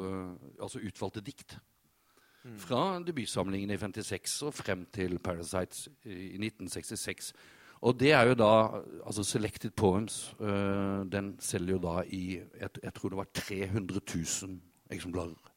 [0.59, 1.55] altså utvalgte dikt.
[2.59, 7.33] Fra debutsamlingen i 56 og frem til Parasites i 1966.
[7.81, 8.51] Og det er jo da
[9.05, 10.33] altså Selected Poems.
[10.39, 14.59] Uh, den selger jo da i jeg, jeg, tror det var 300 000
[14.95, 15.48] eksemplarer.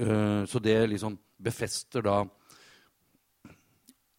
[0.00, 2.22] Uh, så det liksom befester da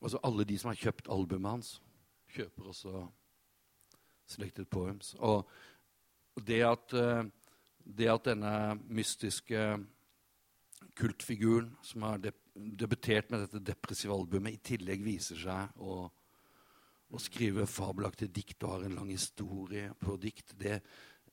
[0.03, 1.67] Altså alle de som har kjøpt albumet hans,
[2.35, 3.05] kjøper også
[4.27, 5.13] Selected Poems.
[5.23, 5.47] Og
[6.43, 7.23] det at, uh,
[7.87, 8.51] det at denne
[8.91, 9.61] mystiske
[10.99, 16.03] kultfiguren som har debutert med dette depressive albumet, i tillegg viser seg å,
[17.09, 20.81] å skrive fabelaktige dikt og har en lang historie på dikt, det,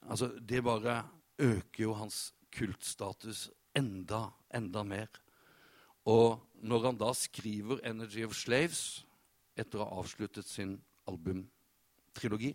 [0.06, 1.02] altså, det bare
[1.40, 3.48] øker jo hans kultstatus
[3.80, 5.08] enda, enda mer.
[6.08, 9.04] Og når han da skriver 'Energy of Slaves'
[9.56, 12.54] etter å ha avsluttet sin albumtrilogi,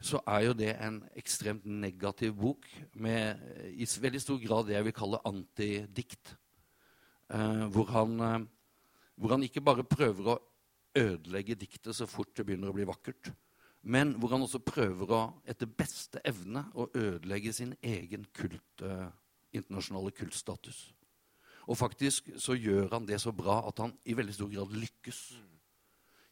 [0.00, 2.66] så er jo det en ekstremt negativ bok
[3.00, 3.40] med
[3.72, 6.36] i veldig stor grad det jeg vil kalle antidikt.
[7.32, 8.44] Eh, hvor, han, eh,
[9.16, 10.38] hvor han ikke bare prøver å
[10.96, 13.32] ødelegge diktet så fort det begynner å bli vakkert,
[13.82, 19.08] men hvor han også prøver å etter beste evne å ødelegge sin egen kult, eh,
[19.56, 20.90] internasjonale kultstatus.
[21.66, 25.20] Og faktisk så gjør han det så bra at han i veldig stor grad lykkes.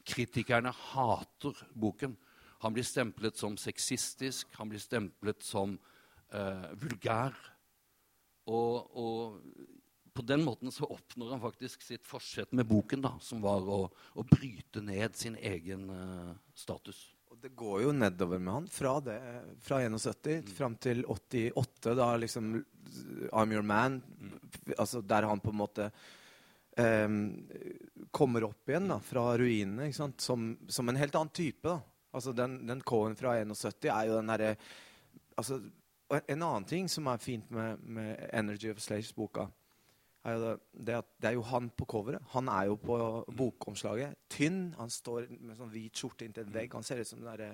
[0.06, 2.14] Kritikerne hater boken.
[2.62, 5.74] Han blir stemplet som sexistisk, han blir stemplet som
[6.32, 7.34] eh, vulgær.
[8.46, 9.40] Og, og,
[10.14, 13.88] på den måten så oppnår han faktisk sitt forsett med boken, da, som var å,
[13.90, 17.08] å bryte ned sin egen eh, status.
[17.44, 20.46] Det går jo nedover med han fra, det, fra 71 mm.
[20.46, 22.54] fram til 88, da liksom
[23.32, 24.38] I'm Your Man, mm.
[24.78, 25.90] altså der han på en måte
[26.80, 27.18] um,
[28.08, 31.68] kommer opp igjen da, fra ruinene som, som, en helt annen type.
[31.68, 31.76] da.
[32.16, 34.54] Altså den, den K-en fra 71 er jo den herre
[35.36, 35.60] altså,
[36.24, 39.50] En annen ting som er fint med, med Energy of Slaves-boka,
[40.24, 40.52] er jo det,
[40.86, 42.22] det, at det er jo han på coveret.
[42.32, 42.96] Han er jo på
[43.36, 44.16] bokomslaget.
[44.32, 44.72] Tynn.
[44.78, 46.72] Han står med sånn hvit skjorte inntil en vegg.
[46.76, 47.44] Han ser ut som der,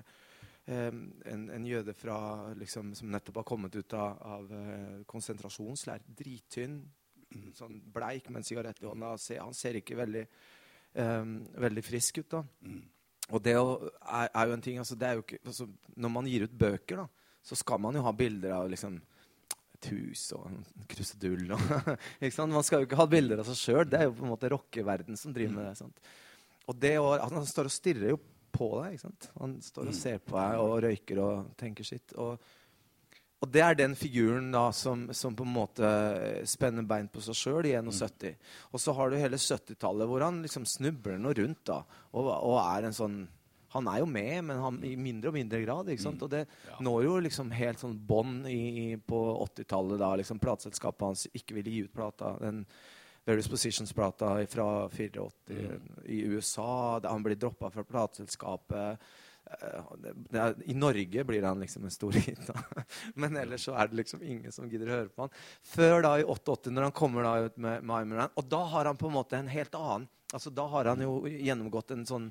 [0.71, 2.21] um, en, en, jøde fra,
[2.59, 6.07] liksom, som nettopp har kommet ut av, av uh, konsentrasjonsleir.
[6.23, 6.81] Drittynn.
[7.55, 9.17] sånn bleik med en sigarett i hånda.
[9.43, 10.25] Han ser, ikke veldig,
[10.95, 12.39] um, veldig frisk ut.
[12.39, 12.45] da.
[13.31, 15.67] Og det er, er, jo en ting altså, det jo ikke, altså,
[15.97, 18.99] Når man gir ut bøker, da, så skal man jo ha bilder av liksom,
[19.91, 20.61] hus og en
[20.91, 21.47] krusedull.
[21.57, 21.63] Og,
[22.23, 22.53] ikke sant?
[22.53, 23.89] Man skal jo ikke ha bilder av seg sjøl.
[23.89, 25.75] Det er jo på en måte rockeverden som driver med det.
[25.81, 26.13] Sant?
[26.71, 28.21] Og det å, altså, Han står og stirrer jo
[28.55, 28.95] på deg.
[28.95, 29.29] ikke sant?
[29.41, 32.15] Han står og ser på deg og røyker og tenker sitt.
[32.21, 32.53] Og,
[33.41, 35.91] og det er den figuren da som, som på en måte
[36.51, 38.35] spenner bein på seg sjøl i 71.
[38.71, 41.81] Og så har du hele 70-tallet hvor han liksom snubler noe rundt da,
[42.13, 43.21] og, og er en sånn
[43.73, 45.91] han er jo med, men han, i mindre og mindre grad.
[45.91, 46.23] ikke sant?
[46.27, 46.45] Og det
[46.83, 48.49] når jo liksom helt sånn bånd
[49.07, 52.35] på 80-tallet, da liksom plateselskapet hans ikke ville gi ut plata.
[52.43, 52.65] den
[53.25, 55.91] Various Positions-plata fra 84 mm.
[56.05, 57.01] i USA.
[57.05, 58.99] Han blir droppa fra plateselskapet.
[59.51, 62.41] Uh, I Norge blir han liksom en stor hit.
[62.47, 62.83] Da.
[63.15, 65.37] Men ellers så er det liksom ingen som gidder å høre på han.
[65.63, 68.03] Før da i 88, når han kommer da ut med My
[68.35, 71.25] Og da har han på en måte en helt annen altså Da har han jo
[71.27, 72.29] gjennomgått en sånn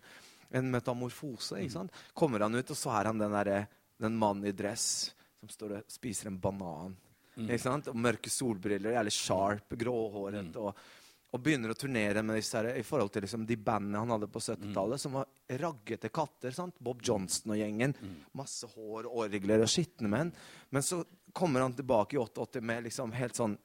[0.50, 1.60] en metamorfose.
[1.60, 2.00] ikke sant?
[2.14, 3.68] Kommer han ut, og så er han den, der,
[4.02, 6.96] den mannen i dress som står og spiser en banan.
[7.36, 7.46] Mm.
[7.48, 7.92] ikke sant?
[7.92, 10.50] Og mørke solbriller, jævlig sharp, gråhåret.
[10.50, 10.58] Mm.
[10.60, 10.82] Og,
[11.30, 14.32] og, begynner å turnere med disse her, i forhold til liksom, de bandene han hadde
[14.32, 15.04] på 70-tallet, mm.
[15.06, 15.30] som var
[15.64, 16.56] raggete katter.
[16.56, 16.76] sant?
[16.84, 17.96] Bob Johnston og gjengen.
[17.96, 18.20] Mm.
[18.42, 20.34] Masse hår, orgler og skitne menn.
[20.76, 23.56] Men så kommer han tilbake i 88 med liksom helt sånn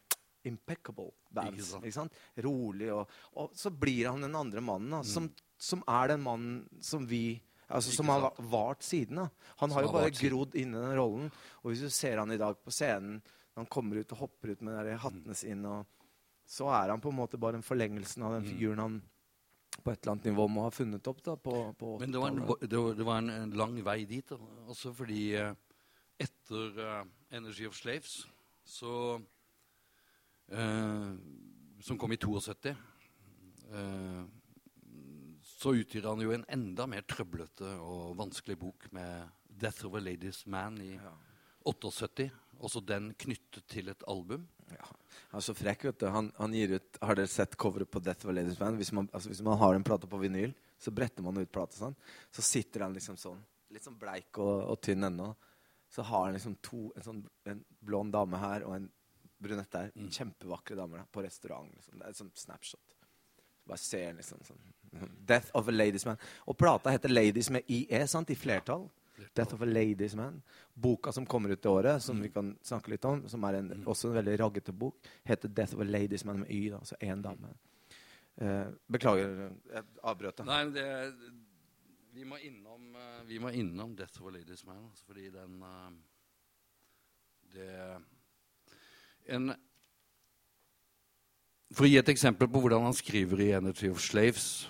[0.44, 1.72] impeccable bands.
[1.80, 2.22] Ikke sant?
[2.44, 2.90] Rolig.
[2.92, 3.10] Og,
[3.40, 5.30] og, så blir han den andre mannen da, som
[5.60, 7.40] som er den mannen som vi
[7.74, 9.16] altså Som har vart siden.
[9.16, 9.28] Da.
[9.62, 11.30] Han har jo bare grodd inn i den rollen.
[11.62, 13.22] Og hvis du ser han i dag på scenen,
[13.54, 15.86] når han kommer ut og hopper ut med de hattene sine, og,
[16.46, 18.50] så er han på en måte bare en forlengelsen av den mm.
[18.52, 19.00] figuren han
[19.82, 21.22] på et eller annet nivå må ha funnet opp.
[21.24, 24.28] da, på, på Men det var, en, det var, en, lang vei dit.
[24.28, 24.38] Da.
[24.70, 25.54] Også fordi uh,
[26.20, 27.00] etter uh,
[27.34, 28.22] Energy of Slaves,
[28.64, 29.18] så
[30.52, 31.10] uh,
[31.84, 32.70] Som kom i 72
[33.72, 34.22] uh,
[35.64, 40.02] så utgir han jo en enda mer trøblete og vanskelig bok med 'Death of a
[40.02, 41.12] Ladies Man' i ja.
[41.64, 42.26] 78.
[42.60, 44.44] Også den knyttet til et album.
[44.68, 44.84] Ja.
[45.30, 46.06] Han er så frekk, vet du.
[46.12, 48.76] Han, han gir ut, Har dere sett coveret på 'Death of a Ladies Man'?
[48.76, 51.76] Hvis man, altså, hvis man har en plate på vinyl, så bretter man ut plata
[51.76, 51.96] sånn.
[52.30, 53.40] Så sitter han liksom sånn,
[53.70, 55.32] litt sånn bleik og, og tynn ennå.
[55.88, 58.92] Så har han liksom to, en sånn en blond dame her og en
[59.40, 59.92] brunett der.
[59.96, 60.10] Mm.
[60.10, 61.72] Kjempevakre damer da, på restaurant.
[61.72, 61.98] Liksom.
[61.98, 62.96] Det er et sånt snapshot.
[63.64, 64.74] Bare ser liksom sånn
[65.26, 66.20] 'Death of a Ladies Man'.
[66.46, 68.30] Og plata heter 'Ladies' med IE, sant?
[68.30, 68.88] i flertall.
[69.34, 70.42] Death of a Ladies Man.
[70.74, 73.70] Boka som kommer ut i året, som vi kan snakke litt om, som er en,
[73.86, 76.70] også en veldig raggete bok, heter 'Death of a Ladies Man' med Y.
[76.70, 77.54] Da, altså én dame.
[78.42, 80.46] Uh, beklager, jeg avbrøt deg.
[80.46, 81.14] Nei, det,
[82.12, 85.62] vi, må innom, uh, vi må innom 'Death of a Ladies Man', altså, fordi den
[85.62, 85.92] uh,
[87.54, 87.70] Det
[89.26, 89.54] en
[91.74, 94.66] For å gi et eksempel på hvordan han skriver i 'Energy of Slaves'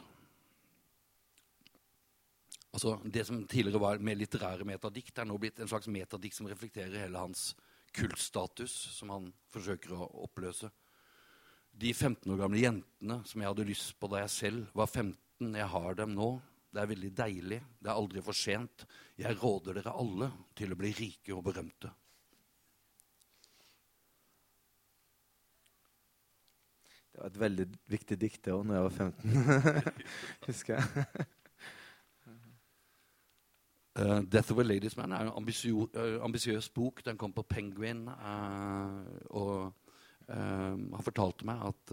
[2.74, 6.48] Altså, det som tidligere var mer litterære metadikt, er nå blitt en slags metadikt som
[6.50, 7.52] reflekterer hele hans
[7.94, 10.72] kultstatus, som han forsøker å oppløse.
[11.70, 15.54] De 15 år gamle jentene som jeg hadde lyst på da jeg selv var 15,
[15.54, 16.28] jeg har dem nå.
[16.74, 17.60] Det er veldig deilig.
[17.78, 18.86] Det er aldri for sent.
[19.22, 21.92] Jeg råder dere alle til å bli rike og berømte.
[27.14, 29.98] Det var et veldig viktig dikt, det òg, da jeg var 15.
[30.48, 31.26] Husker jeg.
[33.94, 37.04] Uh, 'Death of a Ladies Man' er en uh, bok.
[37.04, 38.08] Den kom på Penguin.
[38.08, 39.72] Uh, og
[40.26, 41.90] han fortalte meg at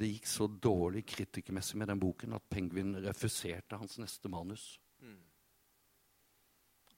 [0.00, 4.80] det gikk så dårlig kritikermessig med den boken at Penguin refuserte hans neste manus.
[5.04, 5.18] Mm.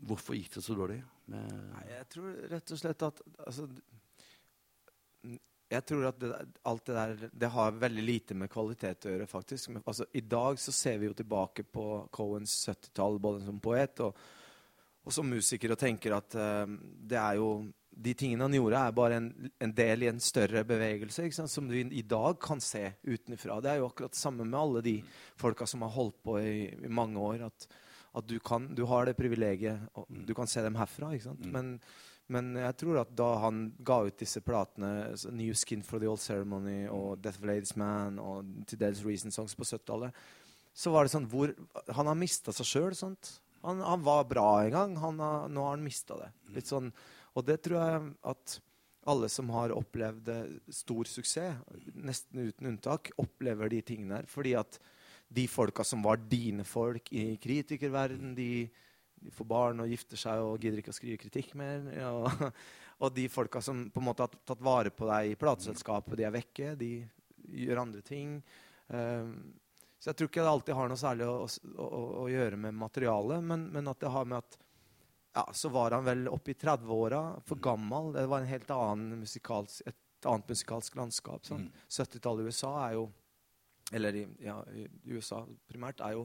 [0.06, 1.00] Hvorfor gikk det så dårlig?
[1.26, 3.66] Nei, jeg tror rett og slett at altså,
[5.74, 6.32] jeg tror at det,
[6.70, 9.72] alt det der det har veldig lite med kvalitet å gjøre, faktisk.
[9.74, 14.06] Men, altså, I dag så ser vi jo tilbake på Cohens 70-tall, både som poet
[14.06, 14.14] og,
[15.06, 16.66] og, som musiker, og tenker at uh,
[17.06, 17.50] det er jo
[17.96, 19.28] De tingene han gjorde, er bare en,
[19.64, 23.56] en del i en større bevegelse som du i dag kan se utenfra.
[23.64, 24.98] Det er jo akkurat det samme med alle de
[25.40, 27.46] folka som har holdt på i, i mange år.
[27.46, 27.68] At,
[28.20, 31.14] at du, kan, du, har det privilegiet, og du kan se dem herfra.
[31.14, 31.46] ikke sant?
[31.46, 31.56] Mm.
[31.56, 31.72] Men
[32.32, 36.22] men jeg tror at da han ga ut disse platene, New Skin for the Old
[36.22, 40.16] Ceremony og Death of Ladies Man og til dels Reason Songs på 70-tallet,
[40.76, 41.54] så var det sånn hvor
[41.96, 42.96] Han har mista seg sjøl.
[43.66, 44.96] Han, han, var bra en gang.
[45.02, 46.30] Han har, nå har han mista det.
[46.56, 46.92] Litt sånn,
[47.36, 48.56] og det tror jeg at
[49.06, 50.30] alle som har opplevd
[50.74, 51.60] stor suksess,
[51.94, 54.30] nesten uten unntak, opplever de tingene her.
[54.30, 54.80] Fordi at
[55.28, 58.50] de folka som var dine folk i kritikerverden, de
[59.26, 61.86] de får barn og gifter seg og gidder ikke å skrive kritikk mer.
[62.12, 62.50] Og,
[62.96, 66.24] og, de folka som på en måte har tatt vare på deg i plateselskapet, de
[66.24, 66.74] er vekke.
[66.80, 66.90] De,
[67.46, 68.38] gjør andre ting.
[68.88, 69.34] Um,
[70.06, 71.38] så jeg tror ikke det alltid har noe særlig å,
[71.82, 74.58] å, å gjøre med materialet, men, men, at det har med at
[75.34, 78.12] ja, så var han vel oppe i 30-åra, for gammel.
[78.14, 81.42] Det var en helt annen musikalsk, et annet musikalsk landskap.
[81.50, 81.66] Sånn.
[81.66, 81.82] Mm.
[81.98, 83.08] 70-tallet i USA er jo
[83.98, 86.24] Eller i, ja, i USA primært er jo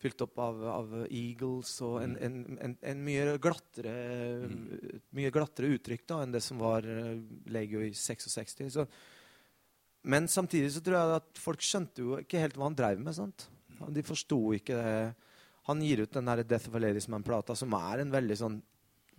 [0.00, 3.96] fylt opp av, av Eagles og en, en, en, en mye, glattere,
[4.44, 4.62] mm.
[5.16, 7.16] mye glattere uttrykk da, enn det som var uh,
[7.48, 8.68] Legio i 66.
[8.76, 8.84] Så,
[10.08, 13.16] men samtidig så tror jeg at folk skjønte jo ikke helt hva han drev med.
[13.16, 13.48] sant?
[13.94, 14.94] De forsto ikke det.
[15.68, 18.56] Han gir ut den der Death of a Ladies Man-plata, som er en veldig sånn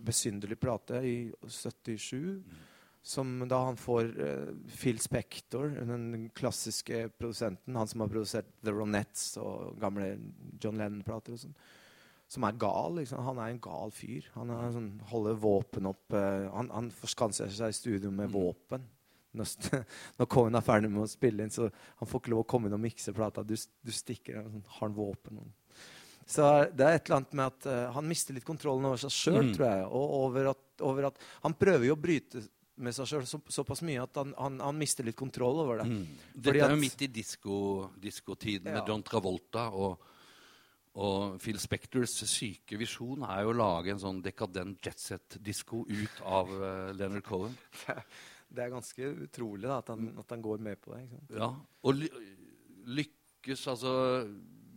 [0.00, 1.16] besynderlig plate, i
[1.46, 2.18] 77.
[2.40, 2.66] Mm
[3.02, 8.74] som da han får uh, Phil Spector, den klassiske produsenten, han som har produsert The
[8.76, 10.12] Ronettes og gamle
[10.60, 11.54] John Lennon-plater og sånn,
[12.30, 12.98] som er gal.
[13.00, 13.22] Liksom.
[13.24, 14.28] Han er en gal fyr.
[14.36, 18.36] Han sånn, holder våpen opp uh, Han, han forskanser seg i studio med mm.
[18.36, 18.84] våpen.
[19.36, 19.54] Når,
[20.18, 22.70] når Cohen er ferdig med å spille inn, så han får ikke lov å komme
[22.70, 23.46] inn og mikse plata.
[23.46, 25.42] Du, du stikker sånn, har han våpen.
[26.30, 29.14] Så det er et eller annet med at uh, han mister litt kontrollen over seg
[29.14, 29.52] sjøl, mm.
[29.56, 29.86] tror jeg.
[29.88, 32.44] Og over at, over at, Han prøver jo å bryte
[32.80, 35.88] med seg sjøl så, såpass mye at han, han, han, mister litt kontroll over det.
[35.90, 36.22] Mm.
[36.32, 38.62] Dette er jo midt i diskotiden disko ja.
[38.70, 39.66] med John Travolta.
[39.74, 40.06] Og,
[41.00, 46.54] og Phil Spectors syke visjon er jo å lage en sånn dekadent jetset-disko ut av
[46.54, 47.58] uh, Leonard Cohen.
[48.50, 51.04] Det er ganske utrolig da, at, han, at han går med på det.
[51.38, 51.52] Ja,
[51.86, 52.08] Og ly
[52.90, 53.92] lykkes altså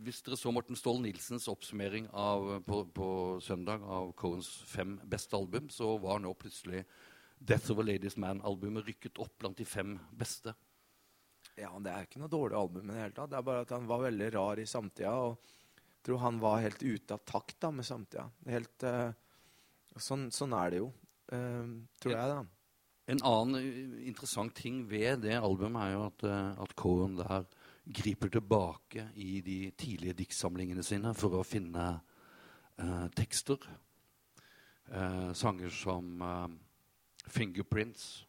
[0.04, 3.08] Hvis dere så Morten Ståhl Nilsens oppsummering av, på, på
[3.42, 6.84] søndag av Cohens fem beste album, så var nå plutselig
[7.40, 10.54] 'Death of a Ladies Man'-albumet rykket opp blant de fem beste.
[11.56, 12.90] Ja, Det er ikke noe dårlig album.
[12.90, 13.30] i Det hele tatt.
[13.30, 15.12] Det er bare at han var veldig rar i samtida.
[15.12, 18.30] og jeg tror han var helt ute av takt da, med samtida.
[18.46, 19.12] Helt, uh,
[19.96, 20.92] sånn, sånn, er det jo,
[21.32, 21.68] uh,
[22.00, 22.28] tror jeg.
[22.28, 22.44] da.
[23.06, 27.44] En annen eh, interessant ting ved det albumet er jo at, uh, at Cohen der
[27.84, 32.00] griper tilbake i de tidlige diktsamlingene sine for å finne
[33.14, 33.60] tekster.
[35.32, 36.22] sanger som
[37.28, 38.24] 'Fingerprints',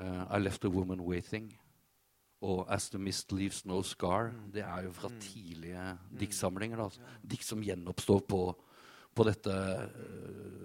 [0.00, 1.52] uh, 'I Left a Woman Waiting'
[2.40, 4.32] og 'As the Mist Leaves No Scar'.
[4.32, 4.52] Mm.
[4.52, 5.20] Det er jo fra mm.
[5.20, 6.18] tidlige mm.
[6.18, 6.78] diktsamlinger.
[6.78, 7.00] Altså.
[7.30, 8.64] Dikt som gjenoppstår på,
[9.14, 9.50] på dette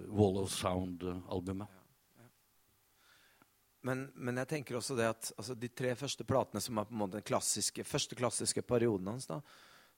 [0.08, 1.66] Wall of Sound-albumet.
[3.84, 6.96] Men, men, jeg tenker også det at altså, de tre første platene, som er på
[6.96, 9.40] en måte den klassiske, første klassiske perioden hans, da,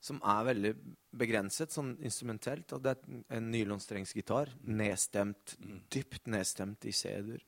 [0.02, 0.72] som er veldig
[1.16, 2.74] begrenset sånn instrumentelt.
[2.74, 5.78] Og det er en nylonstrengsgitar, nedstemt, mm.
[5.92, 7.44] dypt nedstemt i C-dur.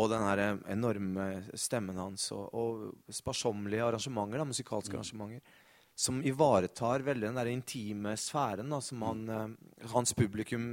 [0.00, 0.42] Og den her
[0.72, 1.26] enorme
[1.60, 4.98] stemmen hans og, og sparsommelige arrangementer, da, musikalske mm.
[4.98, 5.60] arrangementer,
[5.94, 9.52] som ivaretar veldig den der intime sfæren da, som han, mm.
[9.92, 10.64] hans publikum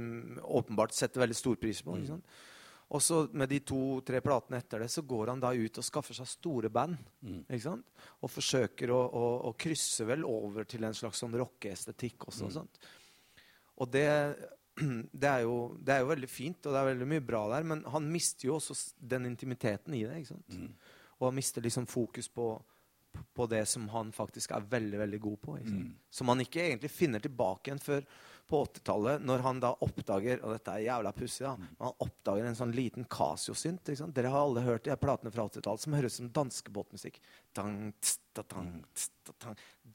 [0.42, 1.94] åpenbart setter veldig stor pris på.
[2.00, 2.40] ikke sant?
[2.92, 6.16] Og så med de to-tre platene etter det så går han da ut og skaffer
[6.16, 6.98] seg store band.
[7.24, 7.44] Mm.
[7.46, 7.86] ikke sant?
[8.20, 12.50] Og forsøker å, å, å, krysse vel over til en slags sånn rockeestetikk også.
[12.50, 12.52] Mm.
[12.58, 12.82] Sant?
[13.80, 14.08] Og det,
[15.22, 17.70] det, er jo, det, er jo, veldig fint, og det er veldig mye bra der,
[17.72, 18.76] men han mister jo også
[19.14, 20.20] den intimiteten i det.
[20.20, 20.58] ikke sant?
[20.58, 21.00] Mm.
[21.16, 22.50] Og han mister liksom fokus på,
[23.32, 25.56] på det som han faktisk er veldig veldig god på.
[25.64, 25.88] Mm.
[26.12, 28.04] Som han ikke egentlig finner tilbake igjen før
[28.52, 32.58] på 80-tallet, når han da oppdager og dette er jævla pussig da, han oppdager en
[32.58, 33.88] sånn liten Casio-synt.
[34.12, 37.16] Dere har alle hørt de platene fra 80-tallet som høres ut som danskebåtmusikk.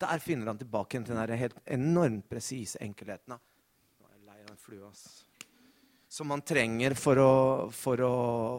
[0.01, 3.37] Der finner han tilbake til den helt enormt presise enkelheten.
[3.37, 5.03] Nå er jeg lei av en flue, ass.
[6.09, 7.35] Som man trenger for å,
[7.75, 8.15] for å,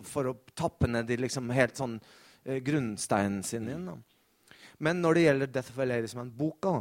[0.06, 1.98] for å tappe ned de liksom helt sånn
[2.44, 3.90] eh, grunnsteinen sin igjen.
[4.78, 6.76] Men når det gjelder Death of a Lady som en boka,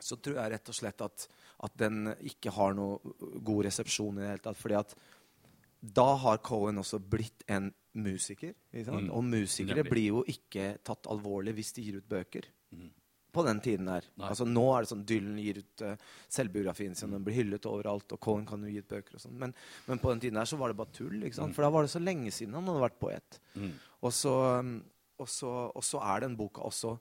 [0.00, 1.28] så tror jeg rett og slett at
[1.66, 2.98] at den ikke har noe
[3.44, 4.60] god resepsjon i det hele tatt.
[4.60, 4.94] fordi at
[5.80, 8.54] da har Cohen også blitt en musiker.
[8.72, 9.10] Mm.
[9.10, 12.48] Og musikere blir jo ikke tatt alvorlig hvis de gir ut bøker.
[12.76, 12.90] Mm.
[13.30, 14.06] På den tiden her.
[14.26, 15.94] Altså, nå er det sånn Dylan gir ut uh,
[16.34, 19.36] selvbiografien sin, den blir hyllet overalt, og Cohen kan jo gi ut bøker og sånn.
[19.38, 19.54] Men,
[19.86, 21.22] men, på den tiden her så var det bare tull.
[21.22, 21.54] Mm.
[21.54, 23.40] For da var det så lenge siden han hadde vært poet.
[23.54, 23.72] Mm.
[24.02, 24.74] Og, så, um,
[25.20, 26.96] og, så, og så er den boka også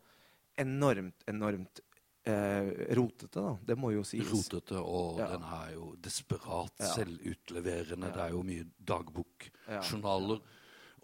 [0.59, 1.81] enormt, enormt
[2.29, 3.55] eh, rotete, da.
[3.65, 4.29] Det må jo sies.
[4.29, 5.27] Rotete, og ja.
[5.33, 6.93] den er jo desperat ja.
[6.93, 8.09] selvutleverende.
[8.09, 8.15] Ja.
[8.15, 10.41] Det er jo mye dagbokjournaler.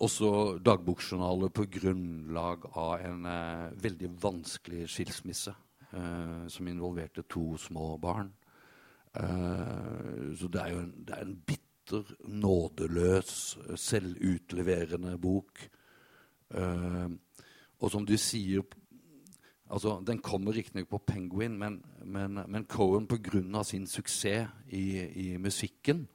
[0.06, 5.54] Også dagbokjournaler på grunnlag av en eh, veldig vanskelig skilsmisse
[5.96, 8.34] eh, som involverte to små barn.
[9.16, 13.32] Eh, så det er jo en, det er en bitter, nådeløs,
[13.80, 15.64] selvutleverende bok.
[16.52, 17.08] Eh,
[17.80, 18.66] og som du sier
[19.70, 23.64] Altså, Den kommer riktignok på Penguin, men, men, men Cohen pga.
[23.64, 26.08] sin suksess i, i, musikken,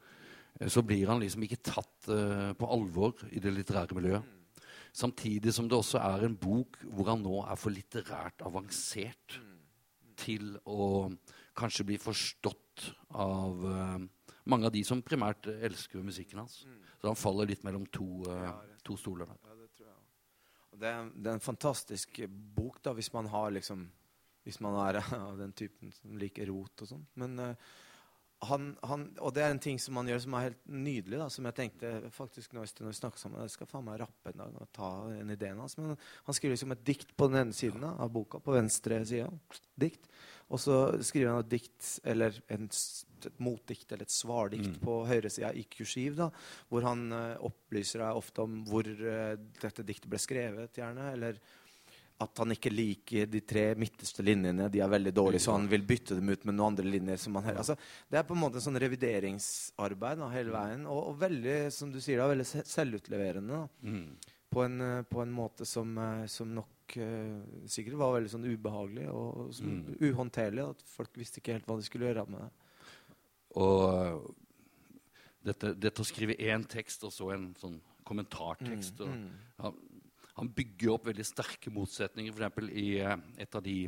[0.61, 4.23] eh, så blir han liksom ikke tatt uh, på alvor i det litterære miljøet.
[4.93, 9.41] Samtidig som det også er en bok hvor han nå er for litterært avansert
[10.17, 11.11] til å
[11.57, 13.99] kanskje bli forstått av uh,
[14.45, 16.63] mange av de som primært elsker musikken hans.
[17.01, 19.27] Så han faller litt mellom to, uh, to stoler.
[19.27, 19.99] Ja, det tror jeg.
[20.70, 23.89] Og det, er, det er en fantastisk bok da, hvis man har liksom
[24.45, 27.03] Hvis man er av den typen som liker rot og sånn.
[27.21, 27.73] Men uh,
[28.49, 31.19] han, han, og det er en ting som han gjør som er helt nydelig.
[31.21, 34.41] Da, som jeg tenkte faktisk når vi snakket sammen Jeg skal faen meg rappe en
[34.41, 35.77] dag og ta en ideen hans.
[35.77, 39.03] Men han skriver liksom et dikt på den ene siden da, av boka, på venstre
[39.05, 39.29] side.
[39.85, 40.09] Dikt.
[40.51, 40.77] Og så
[41.07, 44.81] skriver han et dikt, eller en, et motdikt eller et svardikt mm.
[44.83, 46.17] på høyresida i kursiv.
[46.19, 46.31] da,
[46.69, 51.13] Hvor han uh, opplyser deg ofte om hvor uh, dette diktet ble skrevet, gjerne.
[51.15, 51.41] eller
[52.21, 54.69] at han ikke liker de tre midterste linjene.
[54.73, 57.17] De er veldig dårlige, så han vil bytte dem ut med noen andre linjer.
[57.17, 57.77] som han altså,
[58.11, 60.85] Det er på en måte en sånn revideringsarbeid da, hele veien.
[60.85, 63.63] Og, og, veldig som du sier da, veldig selvutleverende.
[63.81, 64.05] Mm.
[64.53, 66.69] På, en, eh, på, en, måte som, eh, som nok
[66.99, 70.01] uh, sikkert var veldig sånn ubehagelig og så, mm.
[70.11, 70.67] uhåndterlig.
[70.75, 72.51] At folk visste ikke helt hva de skulle gjøre med det.
[73.61, 74.35] Og
[75.47, 79.07] dette, dette å skrive én tekst og så en sånn kommentartekst mm.
[79.07, 79.81] og, Han,
[80.41, 82.71] han bygger opp veldig sterke motsetninger, f.eks.
[82.73, 83.79] i uh, et av de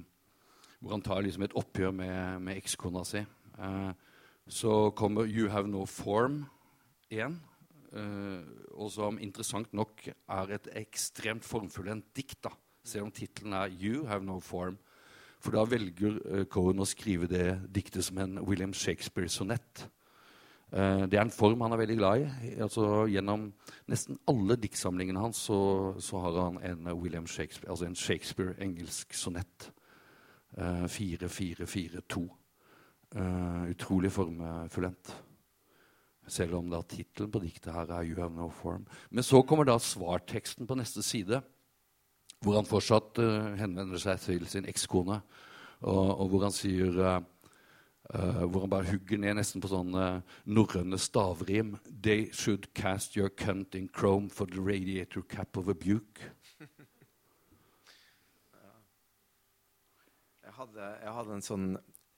[0.82, 3.22] hvor han tar liksom et oppgjør med, med ekskona si.
[3.54, 3.92] Uh,
[4.50, 6.42] så kommer 'You Have No Form'
[7.08, 7.38] igjen.
[7.92, 8.42] Uh,
[8.72, 12.50] og som interessant nok er et ekstremt formfullendt dikt, da,
[12.84, 14.78] selv om tittelen er 'You Have No Form'.
[15.42, 19.88] For da velger uh, Cohen å skrive det diktet som en William Shakespeare-sonett.
[20.72, 22.52] Uh, det er en form han er veldig glad i.
[22.62, 23.48] Altså, gjennom
[23.90, 25.58] nesten alle diktsamlingene hans så,
[25.98, 29.72] så, har han en William Shakespeare, altså en Shakespeare-engelsk sonett.
[30.56, 32.22] Uh, 4-4-4-2.
[33.12, 35.12] Uh, utrolig formfullendt.
[36.30, 38.86] Selv om da tittelen på diktet her er 'You Have No Form'.
[39.10, 41.42] Men så kommer da svarteksten på neste side,
[42.42, 45.20] hvor han fortsatt uh, henvender seg til sin ekskone,
[45.82, 47.22] og, og, hvor han sier
[48.12, 50.06] Uh, hvor han bare hugger ned nesten på sånne
[50.44, 51.76] norrøne stavrim.
[51.86, 56.26] They should cast your cunt in chrome for the radiator cap of a buke.
[60.42, 61.70] jeg, hadde, jeg, hadde, en sånn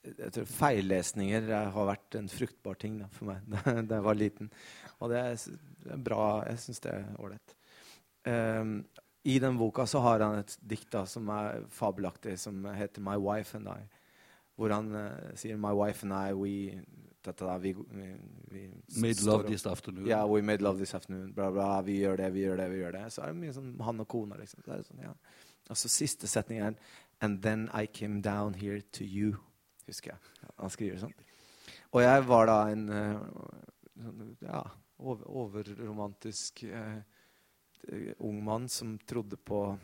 [0.05, 3.45] jeg tror Feillesninger har vært en fruktbar ting da, for meg
[3.89, 4.51] da jeg var liten.
[4.99, 6.25] Og det er bra.
[6.49, 7.57] Jeg syns det er ålreit.
[8.25, 8.79] Um,
[9.25, 13.17] I den boka så har han et dikt da, som er fabelaktig, som heter 'My
[13.17, 13.89] Wife and I'
[14.57, 16.83] hvor han uh, sier 'My wife and I, we
[17.25, 18.17] da, vi, vi,
[18.51, 20.07] vi Made love this afternoon.
[20.07, 21.33] Ja, yeah, we made love this afternoon.
[21.33, 23.13] Bla, bla, vi gjør det, vi gjør det, vi gjør det.
[23.13, 24.61] Så er det mye sånn han og kona, liksom.
[24.63, 25.15] Så det sånn, ja.
[25.73, 26.75] Altså siste setning er
[27.21, 29.37] 'And then I came down here to you'.
[29.87, 30.51] Husker jeg.
[30.59, 31.15] Han skriver sånn.
[31.93, 33.21] Og jeg var da en uh,
[34.43, 34.63] ja,
[34.99, 37.01] over, overromantisk uh,
[38.19, 39.79] ung mann som trodde på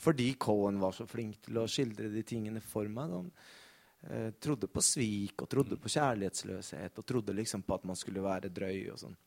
[0.00, 3.10] Fordi Cohen var så flink til å skildre de tingene for meg.
[3.12, 7.98] Da eh, trodde på svik og trodde på kjærlighetsløshet og trodde liksom på at man
[8.00, 9.18] skulle være drøy og sånn.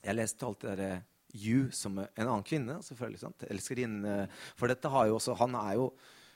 [0.00, 1.04] Jeg leste alt det derre
[1.36, 3.20] You som en annen kvinne, selvfølgelig.
[3.20, 3.44] sant?
[3.52, 4.14] Elskerinne.
[4.56, 5.90] For dette har jo også Han er jo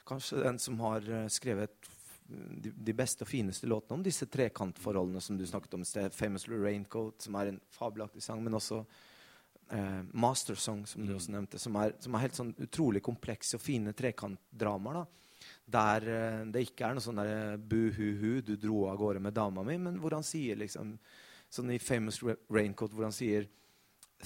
[0.04, 1.88] kanskje den som har eh, skrevet
[2.28, 5.84] de, de beste og fineste låtene om disse trekantforholdene som du snakket om.
[5.84, 8.84] 'Famous Raincoat', som er en fabelaktig sang, men også
[9.70, 11.16] eh, 'Master Song', som du mm.
[11.16, 15.06] også nevnte, som er, som er helt sånn utrolig komplekse og fine trekantdramaer.
[15.66, 19.62] der eh, det ikke er noe sånn der bu-hu-hu, du dro av gårde med dama
[19.62, 20.98] mi, men hvor han sier liksom
[21.52, 23.44] Sånn i Famous Raincoat, hvor han sier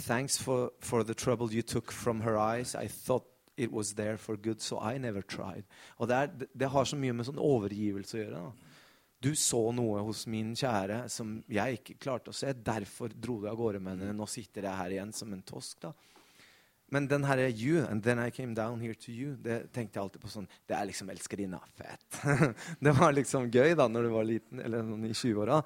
[0.06, 2.74] Thanks for, for the trouble you took from her eyes.
[2.76, 3.24] I thought
[3.56, 5.64] it was there for good, so I never tried.
[5.98, 8.42] Og det, er, det har så mye med sånn overgivelse å gjøre.
[8.42, 8.75] Da.
[9.26, 12.52] Du så noe hos min kjære som jeg ikke klarte å se.
[12.54, 14.14] Derfor dro du av gårde med henne.
[14.14, 15.80] Nå sitter jeg her igjen som en tosk.
[15.82, 15.92] da.
[16.94, 20.04] Men den her You, and then I came down here to you, det tenkte jeg
[20.04, 21.58] alltid på sånn Det er liksom elskerinna.
[21.74, 22.20] Fett.
[22.84, 25.62] det var liksom gøy da når du var liten, eller i 20-åra.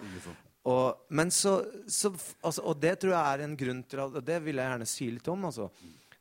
[0.71, 1.59] Og, men så,
[1.89, 4.73] så altså, Og det tror jeg er en grunn til at, Og det vil jeg
[4.73, 5.45] gjerne si litt om.
[5.49, 5.69] altså.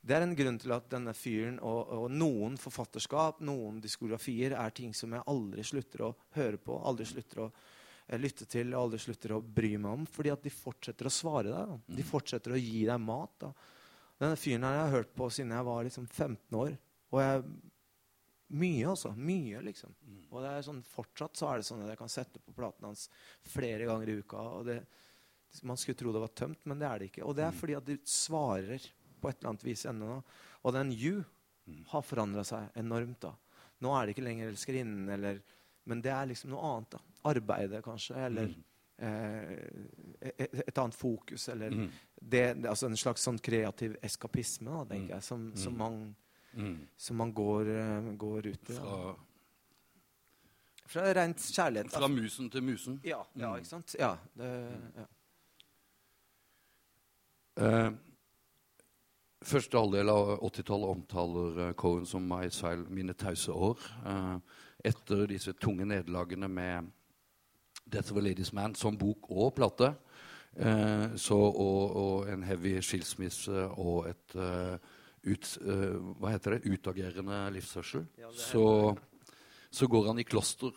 [0.00, 4.72] Det er en grunn til at denne fyren og, og, noen forfatterskap, noen diskografier, er
[4.76, 9.00] ting som jeg aldri slutter å høre på, aldri slutter å eh, lytte til, aldri
[9.02, 10.06] slutter å bry meg om.
[10.08, 11.74] Fordi at de fortsetter å svare deg.
[11.74, 11.98] Da.
[12.00, 13.34] De fortsetter å gi deg mat.
[13.44, 13.52] da.
[14.20, 16.78] Denne fyren her jeg har hørt på siden jeg var liksom 15 år.
[17.10, 17.44] Og jeg
[18.50, 19.12] Mye, altså.
[19.14, 19.92] Mye, liksom.
[20.02, 20.22] Mm.
[20.32, 22.88] Og det er sånn, fortsatt så er det sånn at jeg kan sette på platen
[22.88, 23.04] hans
[23.46, 24.42] flere ganger i uka.
[24.58, 24.80] og det,
[25.62, 27.28] Man skulle tro det var tømt, men det er det ikke.
[27.28, 27.60] Og det er mm.
[27.60, 28.88] fordi at de svarer
[29.20, 30.18] på et eller annet vis ennå.
[30.64, 31.84] Og den you mm.
[31.92, 33.20] har forandra seg enormt.
[33.26, 33.34] da.
[33.84, 35.40] Nå er det ikke lenger elskerinnen, eller,
[35.88, 36.96] men det er liksom noe annet.
[36.96, 37.04] da.
[37.30, 38.18] Arbeidet, kanskje.
[38.26, 38.52] Eller,
[39.00, 41.86] et, et, annet fokus, eller mm.
[42.20, 45.14] det, altså en slags sånn kreativ eskapisme, da, tenker mm.
[45.14, 45.98] jeg, som, som, man,
[46.52, 46.74] mm.
[47.00, 47.72] som man går,
[48.20, 48.76] går ut i.
[48.76, 48.98] Fra,
[50.90, 51.94] fra rent kjærlighet.
[51.94, 53.00] Fra musen til musen?
[53.06, 53.96] Ja, ja ikke sant?
[54.00, 54.52] Ja, det,
[55.00, 55.08] ja.
[57.60, 57.90] Uh,
[59.40, 63.80] Første halvdel av 80-tallet omtaler uh, Cohen som My Exile mine tause år.
[64.04, 64.36] Uh,
[64.84, 66.90] etter disse tunge nederlagene med
[67.86, 69.94] 'Death of a Ladies Man' som bok og plate,
[70.60, 74.36] uh, så, og, og, en heavy skilsmisse og et
[75.20, 75.46] ut,
[76.20, 78.06] hva heter det, utagerende livshørsel.
[78.18, 78.94] ja, så,
[79.70, 80.72] så, går han i kloster.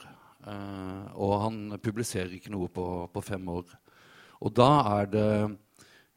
[1.15, 3.63] og han publiserer ikke noe på, på fem år.
[4.41, 5.57] Og da er det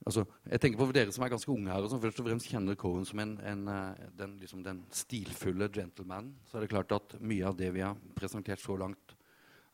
[0.06, 2.46] Altså, jeg tenker på dere som er ganske unge her, og som først og fremst
[2.46, 6.28] kjenner Cohen som en, en, eh, den, liksom den, stilfulle gentleman.
[6.46, 9.16] Så er det klart at mye av det vi har presentert så langt,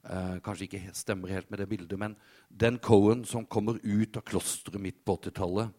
[0.08, 1.98] eh, kanskje ikke stemmer helt med det bildet.
[2.00, 2.16] Men
[2.48, 5.74] den Cohen som kommer ut av klosteret midt på 80-tallet,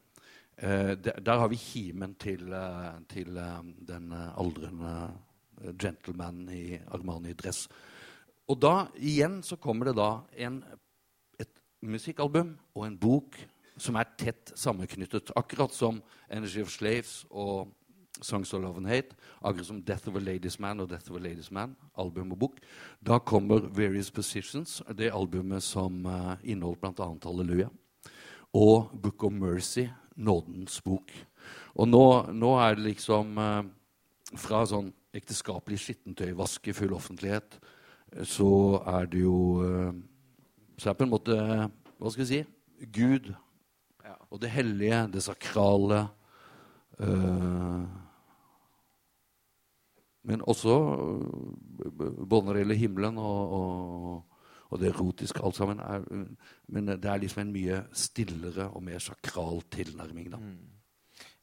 [0.58, 4.94] eh, der, har vi kimen til, eh, til eh, den aldrende
[5.82, 7.66] gentlemanen i Armani-dress.
[8.54, 10.12] Og da igjen så kommer det da
[10.46, 10.62] en,
[11.42, 13.42] et musikkalbum og en bok
[13.78, 15.32] som er tett sammenknyttet.
[15.36, 17.72] Akkurat som Energy of Slaves og
[18.22, 21.18] Songs of Love and Hate, akkurat som Death of a Ladies Man og Death of
[21.18, 22.60] a Ladies Man, album og bok.
[23.02, 27.10] Da kommer Various Positions, det albumet som uh, inneholdt bl.a.
[27.24, 27.70] Halleluja.
[28.54, 31.10] Og Book of Mercy, Nådens bok.
[31.74, 33.64] Og nå, nå er det liksom uh,
[34.38, 37.58] Fra sånn ekteskapelig skittentøyvask i full offentlighet,
[38.26, 39.90] så er det jo uh,
[40.78, 41.36] Så er det på en måte
[41.98, 42.40] Hva skal vi si?
[42.94, 43.34] Gud
[44.34, 46.02] og det hellige, det sakrale.
[46.98, 47.86] Uh,
[50.24, 55.80] men også uh, både når det gjelder himmelen og, og, og, det erotiske, alt sammen.
[55.80, 56.06] Er,
[56.68, 60.42] men det er liksom en mye stillere og mer sakral tilnærming, da.
[60.42, 60.74] Mm.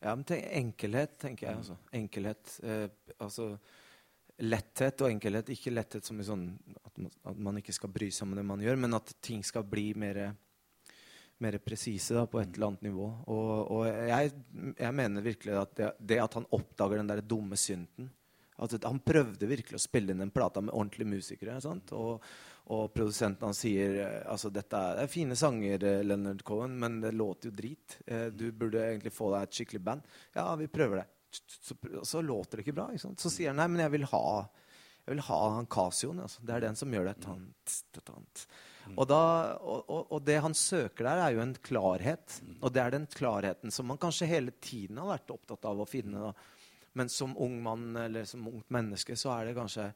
[0.00, 1.60] Ja, men tenk, enkelhet, tenker jeg.
[1.60, 1.76] Altså.
[1.92, 2.54] Enkelhet.
[2.64, 2.86] Eh,
[3.20, 3.50] altså
[4.40, 5.50] letthet og enkelhet.
[5.52, 6.46] Ikke letthet som i sånn
[6.80, 9.44] at man, at man, ikke skal bry seg om det man gjør, men at ting
[9.46, 10.22] skal bli mer
[11.44, 13.08] mer presise på et eller annet nivå.
[13.32, 14.32] Og, og jeg,
[14.76, 18.10] jeg, mener virkelig at det, det, at han oppdager den der dumme synten
[18.60, 21.54] at Han prøvde virkelig å spille inn den plata med ordentlige musikere.
[21.96, 22.26] Og,
[22.68, 23.96] og, produsenten han sier
[24.28, 27.96] altså dette er, det er fine sanger, eh, Leonard Cohen, men det låter jo drit.
[28.04, 30.12] Eh, du burde egentlig få deg et skikkelig band.
[30.36, 31.06] Ja, vi prøver det.
[31.32, 32.90] Så, så låter det ikke bra.
[32.92, 34.24] Ikke så sier han nei, men jeg vil ha
[35.06, 36.20] jeg vil ha han Casioen.
[36.22, 36.44] Altså.
[36.44, 37.16] Det er den som gjør det.
[37.24, 38.44] Tant, tant.
[38.96, 39.20] Og, da,
[39.60, 42.38] og, og, det han søker der, er jo en klarhet.
[42.60, 45.88] Og det er den klarheten som man kanskje hele tiden har vært opptatt av å
[45.88, 46.30] finne.
[46.30, 46.86] Da.
[46.98, 49.90] Men som ung mann eller som ungt menneske så er det kanskje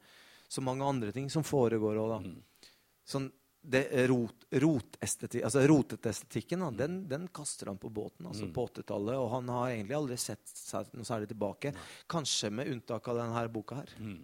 [0.47, 2.69] så mange andre ting som foregår òg, da.
[3.05, 3.27] Sånn,
[3.65, 8.53] det rot, rotestetik, altså rotetestetikken da, den, den, kaster han på båten altså, mm.
[8.53, 9.17] på 80-tallet.
[9.17, 11.73] Og han har egentlig aldri sett seg noe særlig tilbake.
[12.11, 13.93] Kanskje med unntak av denne boka her.
[13.97, 14.19] Mm.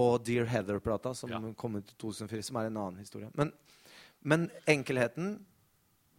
[0.00, 1.40] Og Dear Heather-plata, som ja.
[1.58, 3.30] kom ut i 2004, som er en annen historie.
[3.38, 3.52] Men,
[4.28, 5.34] men enkelheten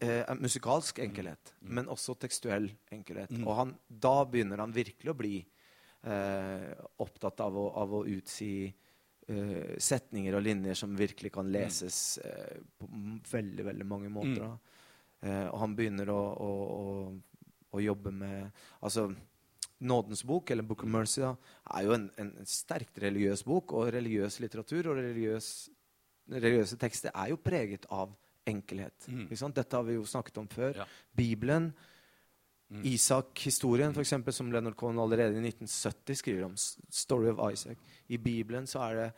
[0.02, 1.74] eh, musikalsk enkelhet, mm.
[1.78, 3.32] men også tekstuell enkelhet.
[3.34, 3.45] Mm.
[3.45, 6.70] Og han, da begynner han virkelig å bli eh,
[7.04, 12.62] opptatt av å, av å utsi eh, setninger og linjer som virkelig kan leses eh,
[12.78, 12.89] på
[13.32, 14.45] veldig, veldig mange måter.
[14.45, 14.70] Mm.
[15.52, 16.54] og han begynner å, å,
[17.78, 19.04] å jobbe med Altså
[19.82, 21.32] Nådens bok, eller Book of Mercy, da,
[21.74, 23.74] er jo en, en, sterkt religiøs bok.
[23.74, 25.47] Og religiøs litteratur og religiøs,
[26.32, 28.13] religiøse tekster er jo preget av
[28.47, 29.07] enkelhet.
[29.07, 29.27] Mm.
[29.53, 30.82] Dette har vi jo snakket om før.
[30.82, 30.86] Ja.
[31.17, 31.71] Bibelen,
[32.69, 32.86] mm.
[32.91, 36.55] Isak-historien, f.eks., som Leonard Cohen allerede i 1970 skriver om.
[36.89, 37.77] Story of Isaac.
[38.07, 39.09] I Bibelen så er det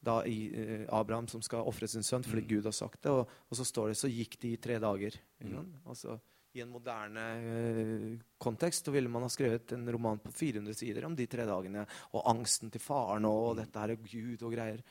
[0.00, 2.48] da i, eh, Abraham som skal ofre sin sønn fordi mm.
[2.48, 3.12] Gud har sagt det.
[3.12, 5.18] Og, og, så står det så gikk de i tre dager.
[5.44, 5.66] Mm.
[5.84, 6.16] Altså,
[6.56, 8.06] i en moderne eh,
[8.40, 11.84] kontekst så ville man ha skrevet en roman på 400 sider om de tre dagene.
[12.16, 14.82] Og angsten til faren og, og dette her er Gud og greier.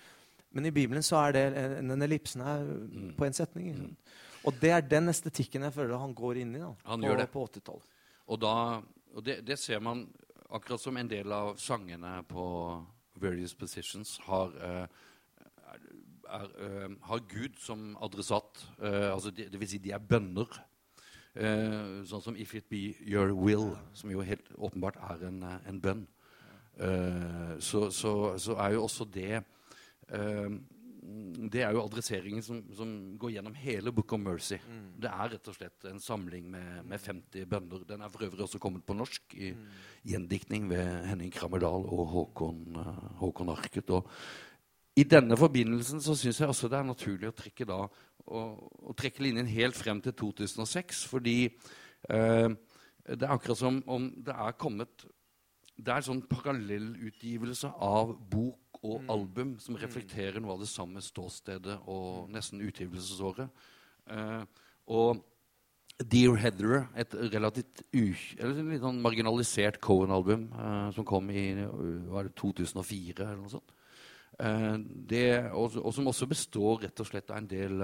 [0.51, 1.45] Men i Bibelen så er det
[1.77, 3.11] den ellipsen her mm.
[3.17, 3.73] på en setning.
[3.77, 3.95] Mm.
[4.47, 7.21] Og det er den estetikken jeg føler han går inn i da, han på, gjør
[7.21, 7.27] det.
[7.33, 7.91] på 80-tallet.
[8.29, 8.47] Og,
[9.13, 10.05] og det, det, ser man
[10.49, 12.45] akkurat som en del av sangene på
[13.19, 14.85] Various Positions har uh,
[16.29, 18.63] er, uh, har Gud som adressat.
[18.79, 20.59] Uh, altså det, det, vil si, de er bønner.
[22.09, 25.77] Sånn som 'If it be your will', som jo helt åpenbart er en, eh, en
[25.79, 26.07] bønn.
[27.61, 29.43] Så, så, så, er jo også det
[30.09, 32.89] Det er jo adresseringen som, som,
[33.19, 34.57] går gjennom hele Book of Mercy.
[34.67, 34.89] Mm.
[35.01, 37.85] Det er rett og slett en samling med, med 50 bønner.
[37.87, 39.65] Den er for øvrig også kommet på norsk i mm.
[40.11, 42.77] gjendiktning ved Henning Krammerdal og Håkon,
[43.21, 43.89] Håkon Arket.
[43.95, 44.09] Og
[44.99, 47.79] I denne forbindelsen så syns jeg også det er naturlig å trekke, da,
[48.27, 48.45] å,
[48.91, 51.05] å trekke linjen helt frem til 2006.
[51.09, 52.49] Fordi eh,
[53.09, 55.07] det er akkurat som om det er kommet
[55.79, 59.09] Det er en sånn parallellutgivelse av bok og mm.
[59.11, 59.81] album som mm.
[59.83, 63.51] reflekterer noe av det samme ståstedet og nesten utgivelsesåret.
[64.09, 64.45] Uh,
[64.89, 65.25] og
[65.99, 71.51] Dear Heather, et relativt eller litt sånn marginalisert Cohen-album uh, som kom i
[72.07, 73.75] var det 2004 eller noe sånt.
[74.39, 77.83] Uh, det, og, og, som også består rett og slett av en del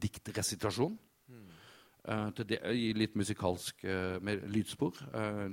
[0.00, 0.96] diktresitasjon.
[1.28, 1.48] Mm.
[2.34, 3.84] Det, I litt musikalsk
[4.26, 4.96] med lydspor.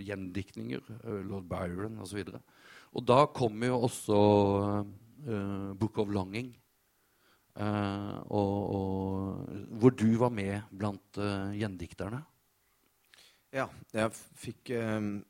[0.02, 0.88] gjendiktninger.
[1.28, 2.24] Lord Byron osv.
[2.24, 2.40] Og, så
[2.94, 4.18] og da kommer jo også
[5.80, 6.50] Book of Longing
[7.60, 9.50] Uh, og, og,
[9.82, 12.22] hvor du var med blant uh, gjendikterne.
[13.52, 15.26] Ja, jeg fikk um,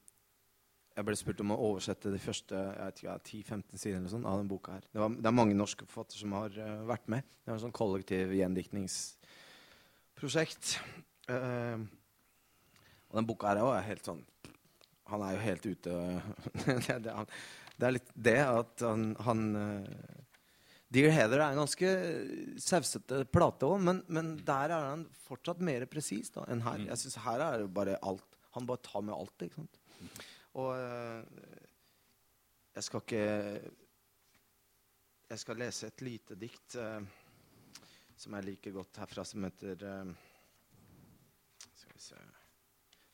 [0.93, 2.55] Jeg ble spurt om å oversette de første
[2.99, 4.72] 10-15 sidene sånn, av denne boka.
[4.76, 4.84] her.
[4.91, 7.22] Det, var, det, er mange norske forfattere som har uh, vært med.
[7.39, 10.66] Det var en sånn kollektiv gjendiktningsprosjekt.
[11.32, 11.80] Uh,
[13.10, 14.22] og den boka her er helt sånn
[15.10, 15.97] Han er jo helt ute
[17.05, 19.43] det, er litt det at han, han
[20.89, 21.89] Dear Heather er en ganske
[22.62, 26.80] sausete plate òg, men, men, der er han fortsatt mer presis enn her.
[26.82, 26.88] Mm.
[26.89, 28.26] Jeg synes Her er det bare alt.
[28.57, 29.45] Han bare tar med alt.
[29.45, 29.78] ikke sant?
[30.57, 31.22] Og uh,
[32.74, 33.26] jeg skal ikke
[35.30, 37.03] Jeg skal lese et lite dikt uh,
[38.18, 40.10] som jeg liker godt herfra, som heter uh,
[41.76, 42.29] Skal vi se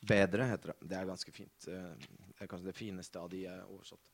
[0.06, 0.90] Bedre heter det.
[0.90, 1.66] Det er ganske fint.
[1.66, 4.12] det er kanskje det fineste av de jeg har oversatt.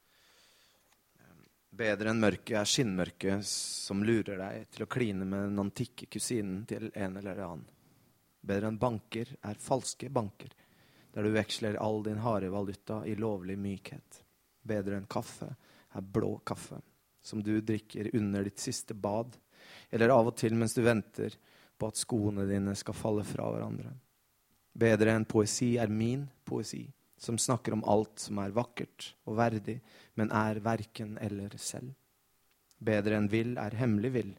[1.71, 6.65] Bedre enn mørket er skinnmørket som lurer deg til å kline med den antikke kusinen
[6.67, 7.69] til en eller annen.
[8.43, 10.51] Bedre enn banker er falske banker,
[11.15, 14.19] der du veksler all din harde valuta i lovlig mykhet.
[14.67, 16.81] Bedre enn kaffe er blå kaffe,
[17.23, 19.37] som du drikker under ditt siste bad,
[19.95, 21.39] eller av og til mens du venter
[21.79, 23.93] på at skoene dine skal falle fra hverandre.
[24.71, 26.85] Bedre enn poesi er min poesi
[27.21, 29.77] som snakker om alt som er vakkert og verdig,
[30.17, 31.93] men er verken eller selv.
[32.81, 34.31] Bedre enn vill er hemmelig vill,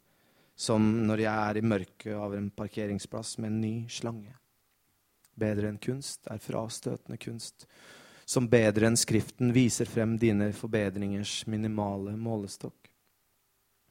[0.59, 4.35] som når jeg er i mørket av en parkeringsplass med en ny slange.
[5.39, 7.69] Bedre enn kunst er frastøtende kunst,
[8.27, 12.91] som bedre enn Skriften viser frem dine forbedringers minimale målestokk.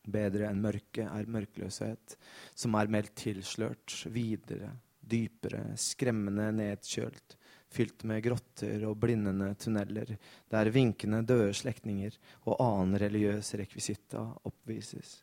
[0.04, 2.18] Bedre enn mørket er mørkløshet,
[2.58, 4.74] som er meldt tilslørt, videre,
[5.12, 7.36] dypere, skremmende nedkjølt,
[7.72, 10.16] fylt med grotter og blindende tunneler,
[10.52, 15.22] der vinkende døde slektninger og annen religiøs rekvisitta oppvises.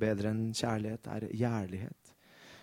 [0.00, 2.14] Bedre enn kjærlighet er gjerlighet,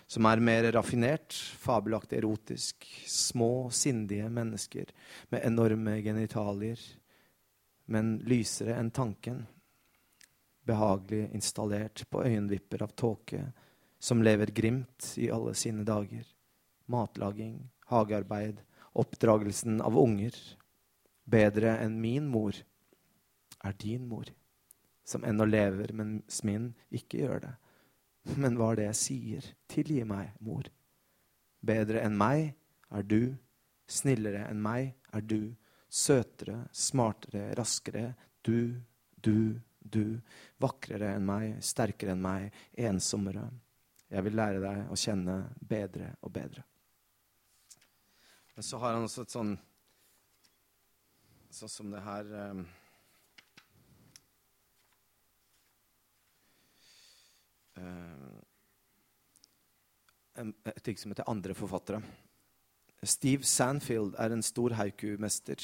[0.08, 4.90] som er mer raffinert, fabelaktig erotisk, små, sindige mennesker
[5.32, 6.80] med enorme genitalier,
[7.88, 9.46] men lysere enn tanken,
[10.68, 13.46] behagelig installert på øyenvipper av tåke,
[13.98, 16.26] som lever grimt i alle sine dager.
[16.88, 18.62] Matlaging, hagearbeid,
[18.98, 20.34] oppdragelsen av unger.
[21.28, 22.56] Bedre enn min mor
[23.64, 24.28] er din mor,
[25.04, 27.54] som ennå lever, mens min ikke gjør det.
[28.36, 29.52] Men hva er det jeg sier?
[29.70, 30.68] Tilgi meg, mor.
[31.64, 32.52] Bedre enn meg
[32.94, 33.34] er du,
[33.88, 35.54] snillere enn meg er du,
[35.88, 38.12] søtere, smartere, raskere,
[38.44, 38.80] du,
[39.16, 40.20] du, du,
[40.60, 42.52] vakrere enn meg, sterkere enn meg,
[42.88, 43.48] ensommere.
[44.08, 46.64] Jeg vil lære deg å kjenne bedre og bedre.
[48.58, 49.50] Men så har han også et sånn
[51.54, 52.64] Sånn som det her um,
[60.42, 62.02] Et ting som heter 'Andre forfattere'.
[63.02, 65.62] Steve Sandfield er en stor haiku-mester.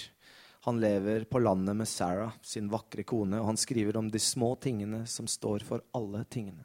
[0.69, 4.55] Han lever på landet med Sarah, sin vakre kone, og han skriver om de små
[4.55, 6.63] tingene som står for alle tingene.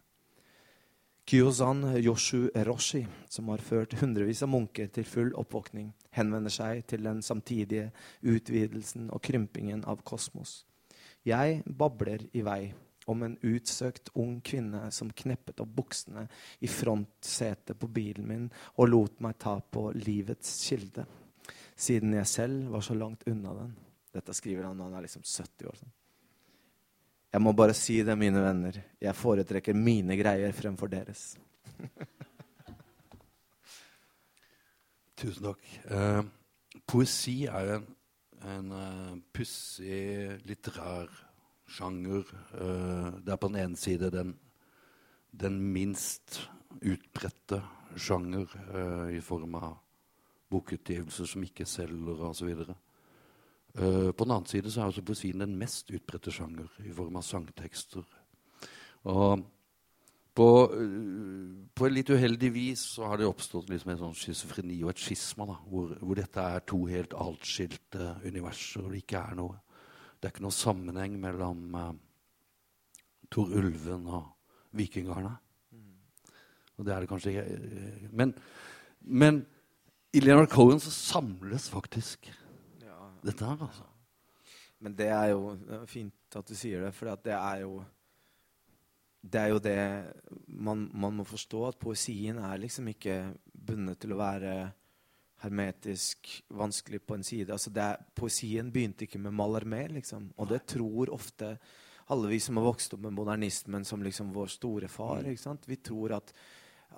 [1.30, 7.04] Kyozan Yoshu Eroshi, som har ført hundrevis av munker til full oppvåkning, henvender seg til
[7.06, 7.92] den samtidige
[8.26, 10.64] utvidelsen og krympingen av kosmos.
[11.22, 12.72] Jeg babler i vei
[13.14, 16.26] om en utsøkt ung kvinne som kneppet opp buksene
[16.66, 18.50] i frontsetet på bilen min
[18.80, 21.06] og lot meg ta på livets kilde,
[21.78, 23.78] siden jeg selv var så langt unna den.
[24.18, 25.78] Dette skriver han når han er liksom 70 år.
[25.78, 25.94] Sånn.
[27.30, 28.80] Jeg må bare si det, mine venner.
[29.02, 31.38] Jeg foretrekker mine greier fremfor deres.
[35.20, 35.68] Tusen takk.
[35.94, 36.24] Eh,
[36.90, 37.86] poesi er en,
[38.50, 41.12] en uh, pussig litterær
[41.70, 42.26] sjanger.
[42.56, 44.34] Uh, det er på den ene side den,
[45.30, 46.40] den minst
[46.82, 47.62] utbredte
[48.00, 49.76] sjanger uh, i form av
[50.50, 52.50] bokutgivelser som ikke selger osv.
[53.78, 57.20] Uh, på den annen side så er også poesien den mest utbredte sjanger i form
[57.20, 58.05] av sangtekster.
[59.13, 59.43] Og
[60.36, 64.80] på, uh, på et litt uheldig vis så har det oppstått liksom en sånn schizofreni
[64.82, 68.88] og et skisma, da, hvor, hvor, dette er to helt atskilte universer.
[68.88, 69.59] og Det ikke er noe
[70.20, 71.93] Det er ikke noe sammenheng mellom uh,
[73.30, 74.34] Tor Ulven og
[74.76, 75.38] Vikingarna.
[76.80, 78.09] Og det er det kanskje ikke.
[78.15, 78.34] Men,
[79.03, 79.41] men
[80.15, 82.32] i Leonard Cohen så samles faktisk.
[83.24, 83.88] Dette her, altså.
[84.80, 87.82] Men det er jo det er fint at du sier det, for det er jo
[89.20, 89.80] Det er jo det
[90.47, 94.53] man, man må forstå, at poesien er liksom ikke bundet til å være
[95.43, 97.51] hermetisk vanskelig på en side.
[97.51, 100.32] Altså det er, poesien begynte ikke med Mallarmé, liksom.
[100.38, 101.57] Og det tror ofte
[102.09, 105.28] alle vi som har vokst opp med modernismen som liksom vår store far.
[105.28, 105.67] ikke sant?
[105.67, 106.34] Vi tror at,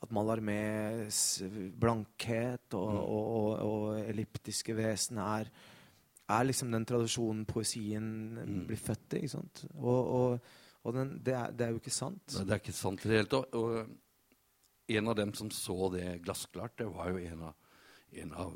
[0.02, 1.42] at Mallarmés
[1.74, 5.50] blankhet og, og, og, og elliptiske vesen er
[6.32, 8.06] er liksom den tradisjonen poesien
[8.68, 9.24] blir født i.
[9.36, 10.54] Og, og,
[10.84, 12.24] og den, det, er, det er jo ikke sant.
[12.32, 13.58] Det det er ikke sant i det hele tatt.
[13.60, 17.76] Og en av dem som så det glassklart, det var jo en av,
[18.24, 18.56] en av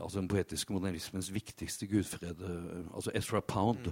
[0.00, 2.44] altså den poetiske modernismens viktigste gudfred,
[2.94, 3.90] altså Ezra Pound,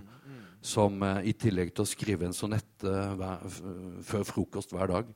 [0.65, 3.45] som eh, i tillegg til å skrive en sonette hver,
[4.09, 5.13] før frokost hver dag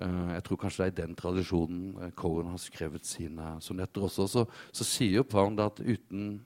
[0.00, 4.06] Uh, Jeg tror kanskje det er i den tradisjonen uh, Cohen har skrevet sine sonetter
[4.06, 4.26] også.
[4.28, 6.40] Så, så sier jo Pound at uten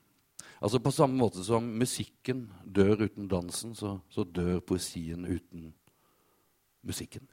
[0.67, 5.69] Altså På samme måte som musikken dør uten dansen, så, så dør poesien uten
[6.83, 7.29] musikken.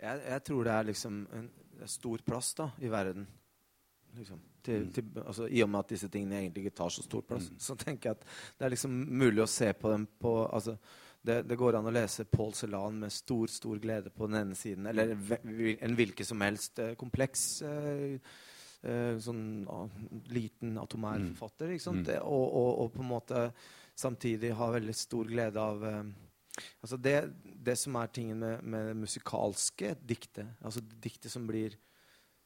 [0.00, 1.50] Jeg, jeg tror det er liksom en
[1.84, 3.26] stor plass da, i verden.
[4.16, 7.26] Liksom, til, til, altså, I og med at disse tingene egentlig ikke tar så stor
[7.28, 8.24] plass, så tenker jeg at
[8.56, 10.78] det er liksom mulig å se på dem på altså,
[11.20, 14.56] det, det går an å lese Paul Celan med stor stor glede på den ene
[14.56, 18.16] siden, eller en hvilken som helst eh, kompleks eh,
[18.84, 19.88] eh, sånn ah,
[20.34, 21.74] liten atomær forfatter.
[21.74, 22.04] Ikke sant?
[22.08, 23.48] Det, og, og, og på en måte
[23.94, 26.04] samtidig ha veldig stor glede av eh,
[26.54, 27.16] Altså det,
[27.66, 31.74] det som er tingen med, med det musikalske diktet, altså diktet som blir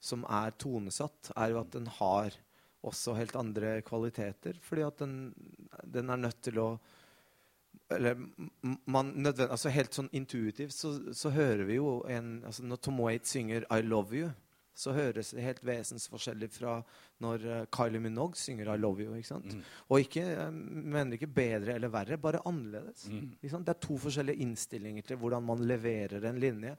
[0.01, 2.33] som er tonesatt, er jo at den har
[2.87, 4.57] også helt andre kvaliteter.
[4.63, 5.19] Fordi at den,
[5.85, 6.71] den er nødt til å
[7.91, 8.19] eller
[8.85, 12.99] man nødvendig, altså Helt sånn intuitivt så, så hører vi jo en altså Når Tom
[13.01, 14.33] Waite synger 'I Love You',
[14.79, 16.77] så høres det helt vesensforskjellig fra
[17.25, 19.17] når eh, Kylie Minogue synger 'I Love You'.
[19.19, 19.57] ikke sant?
[19.89, 23.09] Og ikke, jeg mener ikke bedre eller verre, bare annerledes.
[23.11, 23.67] Ikke sant?
[23.67, 26.77] Det er to forskjellige innstillinger til hvordan man leverer en linje.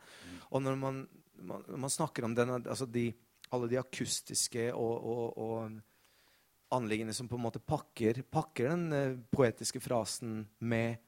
[0.52, 1.02] Og når man,
[1.44, 3.10] man, man snakker om den, altså de,
[3.52, 9.20] alle de akustiske og, og, og anliggende som på en måte pakker, pakker den eh,
[9.32, 11.04] poetiske frasen med,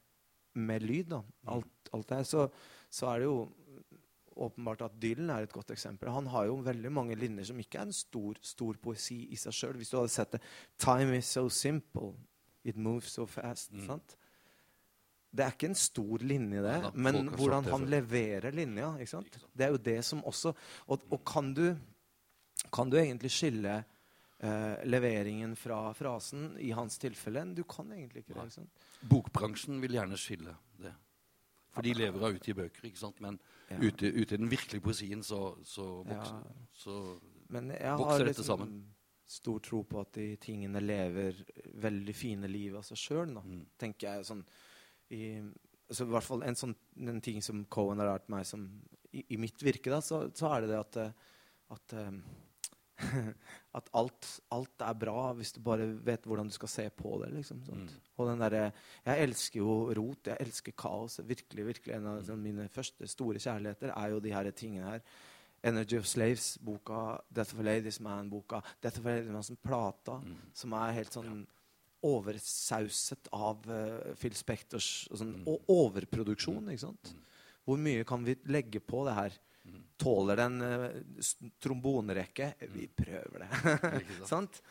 [0.59, 1.23] med lyd, da.
[1.55, 2.47] Alt, alt det her, så,
[2.89, 3.37] så er det jo
[4.35, 6.09] åpenbart at Dylan er et godt eksempel.
[6.11, 9.55] Han har jo veldig mange linjer som ikke er en stor, stor poesi i seg
[9.55, 9.77] sjøl.
[9.79, 10.41] Hvis du hadde sett det
[10.77, 12.13] 'Time is so simple,
[12.63, 13.85] it moves so fast'.
[13.85, 14.17] sant?
[15.31, 18.97] Det er ikke en stor linje, det, ja, da, men hvordan han leverer linja.
[18.99, 19.37] ikke sant?
[19.53, 20.53] Det er jo det som også
[20.87, 21.75] Og, og kan, du,
[22.73, 23.83] kan du egentlig skille
[24.39, 27.45] eh, leveringen fra frasen i hans tilfelle?
[27.55, 28.43] Du kan egentlig ikke det.
[28.43, 28.69] ikke sant?
[29.09, 30.93] Bokbransjen vil gjerne skille det.
[31.71, 33.21] For de lever av ute i bøker, ikke sant?
[33.23, 33.39] men
[33.71, 33.77] Ja.
[33.79, 36.41] ute, ute i den virkelige poesien så, så vokser
[36.75, 36.95] så
[37.51, 38.75] Vokser har dette liksom sammen?
[39.31, 41.37] stor tro på at de tingene lever
[41.83, 43.33] veldig fine liv av seg sjøl.
[43.35, 43.65] Mm.
[43.79, 44.43] Tenker jeg sånn
[45.11, 45.21] i,
[45.87, 46.75] altså, I hvert fall en sånn
[47.11, 48.67] en ting som Cohen har lært meg som
[49.11, 50.99] i, i mitt virke, da, så, så er det det at,
[51.75, 52.11] at eh,
[53.73, 57.31] at alt, alt er bra hvis du bare vet hvordan du skal se på det.
[57.33, 57.61] liksom?
[57.69, 57.87] Mm.
[58.17, 58.73] Og den derre
[59.05, 61.19] Jeg elsker jo rot, jeg elsker kaos.
[61.23, 62.07] Virkelig, virkelig En Mm.
[62.17, 65.01] av sånn, mine første store kjærligheter er jo de her tingene her.
[65.63, 70.35] Energy of Slaves-boka, Death of a Ladies Man-boka, Death of a Ladies Man-plata, Mm.
[70.53, 71.45] som er helt sånn
[72.03, 75.17] oversauset av uh, Phil Spectors Mm.
[75.17, 76.67] sånn, og overproduksjon.
[76.69, 77.13] ikke sant?
[77.65, 79.31] Hvor mye kan vi legge på det her?
[80.01, 80.05] Mm.
[80.05, 82.53] Tåler den uh, eh, trombonerekke?
[82.73, 84.05] Vi prøver det.
[84.31, 84.61] Sant?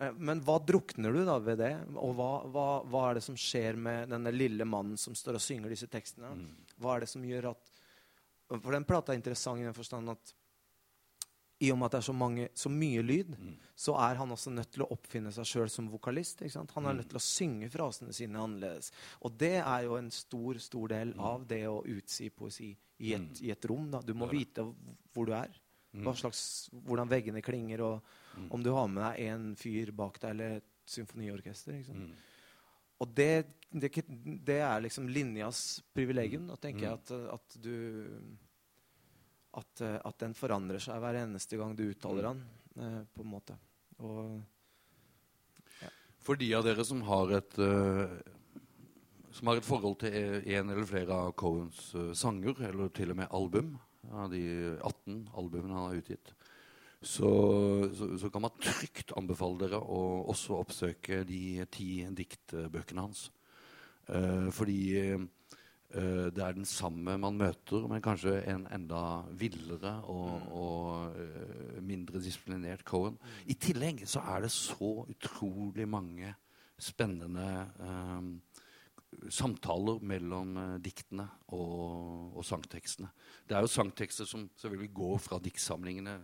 [0.00, 1.72] Eh, Men hva drukner du da ved det?
[1.94, 5.44] Og hva, hva, hva er det som skjer med denne lille mannen som står og
[5.44, 6.32] synger disse tekstene?
[6.34, 6.50] Mm.
[6.80, 7.70] Hva er det som gjør at
[8.50, 10.34] For den plata er interessant i den forstand at
[11.60, 13.56] i og med at det er så, mange, så mye lyd, Mm.
[13.76, 16.40] så er han også nødt til å oppfinne seg sjøl som vokalist.
[16.40, 16.96] Han er Mm.
[16.96, 18.90] nødt til å synge frasene sine annerledes.
[19.20, 23.20] Og det er jo en stor stor del av det å utsi poesi i et,
[23.20, 23.44] Mm.
[23.46, 23.90] i et rom.
[23.90, 24.00] da.
[24.04, 24.62] Du må vite
[25.14, 25.48] hvor du er.
[25.92, 26.04] Mm.
[26.04, 28.02] Hva slags, hvordan veggene klinger, og
[28.36, 28.48] Mm.
[28.54, 31.72] om du har med deg en fyr bak deg eller et symfoniorkester.
[31.72, 32.12] liksom.
[33.00, 33.90] Og det, det,
[34.44, 36.46] det er liksom linjas privilegium.
[36.46, 38.06] Da tenker jeg at, at du
[39.52, 42.44] at, at den forandrer seg hver eneste gang du uttaler den.
[42.78, 43.56] eh, på en måte.
[43.98, 44.42] Og
[46.20, 48.18] For de av dere som har et, eh,
[49.34, 50.14] som har et forhold til
[50.56, 53.74] en eller flere av Cohens uh, sanger, eller til og med album,
[54.10, 54.42] av de
[54.80, 56.32] 18 albumene han har utgitt,
[57.00, 57.30] så,
[57.96, 63.28] så, så, kan man trygt anbefale dere å også oppsøke de ti diktbøkene hans.
[64.10, 64.80] Uh, fordi
[65.14, 65.28] uh,
[65.94, 70.52] det er den samme man møter, men kanskje en enda villere og, mm.
[70.60, 73.16] og mindre disiplinert Cohen.
[73.50, 76.34] I tillegg så er det så utrolig mange
[76.80, 78.30] spennende um,
[79.30, 83.10] samtaler mellom uh, diktene og, og, sangtekstene.
[83.48, 86.16] Det er jo sangtekster som selvfølgelig går fra diktsamlingene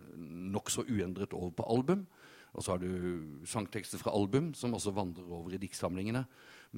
[0.55, 2.07] nokså uendret over på album.
[2.57, 6.23] Og så har du sangtekster fra album som også vandrer over i diktsamlingene.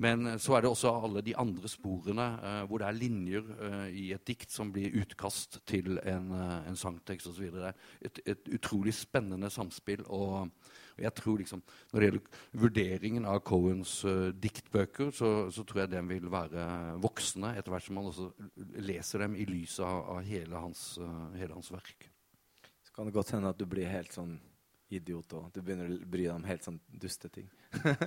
[0.02, 3.54] Men uh, så er det også alle de andre sporene uh, hvor det er linjer
[3.94, 7.54] i et dikt som blir utkast til en, en sangtekst osv.
[8.02, 10.04] Et, et utrolig spennende samspill.
[10.08, 10.50] og
[11.04, 15.94] jeg tror liksom, Når det gjelder vurderingen av Cohens uh, diktbøker, så, så, tror jeg
[15.94, 16.66] den vil være
[17.02, 18.30] voksne etter hvert som man også
[18.84, 22.10] leser dem i lys av, av hele, hans, uh, hele, hans, verk.
[22.86, 24.38] Så kan det godt hende at du blir helt sånn
[24.90, 25.52] idiot òg.
[25.54, 27.50] Du begynner å bry deg om helt sånn dusteting.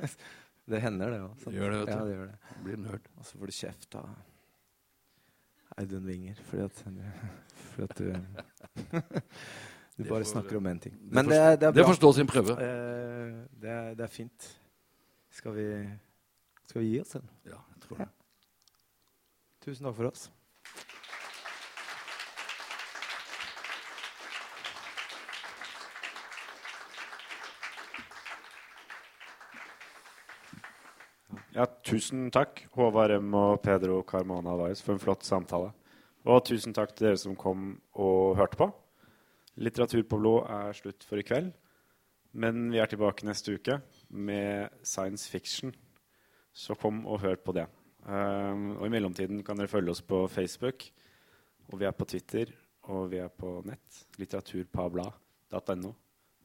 [0.70, 1.48] det hender, det òg.
[1.54, 1.94] Gjør det, vet du.
[1.94, 2.60] Ja, det gjør det.
[2.66, 3.10] Blir nerd.
[3.16, 4.12] Og så får du kjeft av
[5.80, 6.80] Audun Winger fordi at,
[7.72, 9.00] fordi at du
[10.02, 10.94] Du bare snakker om én ting.
[11.02, 11.76] Men det, det, er bra.
[11.78, 12.58] Det får stå sin prøve.
[12.58, 13.32] Eh,
[13.62, 14.50] det, er, det, er, fint.
[15.30, 15.66] Skal vi,
[16.66, 17.28] skal vi gi oss den?
[17.46, 18.08] Ja, jeg tror det.
[19.62, 20.30] Tusen takk for oss.
[31.52, 33.34] Ja, tusen takk, Håvard M.
[33.36, 35.68] og Pedro Carmona Weiss, for en flott samtale.
[36.24, 38.70] Og tusen takk til dere som kom og hørte på.
[39.60, 41.52] Litteratur på blå er slutt for i kveld.
[42.32, 43.78] Men vi er tilbake neste uke
[44.08, 45.74] med science fiction.
[46.52, 47.66] Så kom og hør på det.
[48.02, 50.86] Um, og i mellomtiden kan dere følge oss på Facebook.
[51.70, 52.52] Og vi er på Twitter,
[52.88, 54.04] og vi er på nett.
[54.18, 55.92] Litteraturpabla.no.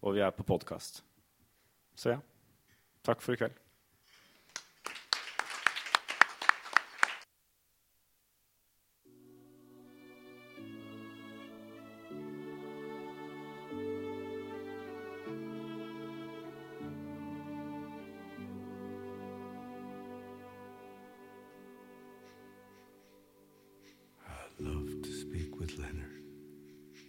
[0.04, 1.02] Og vi er på podkast.
[1.96, 2.20] Så ja.
[3.08, 3.67] Takk for i kveld.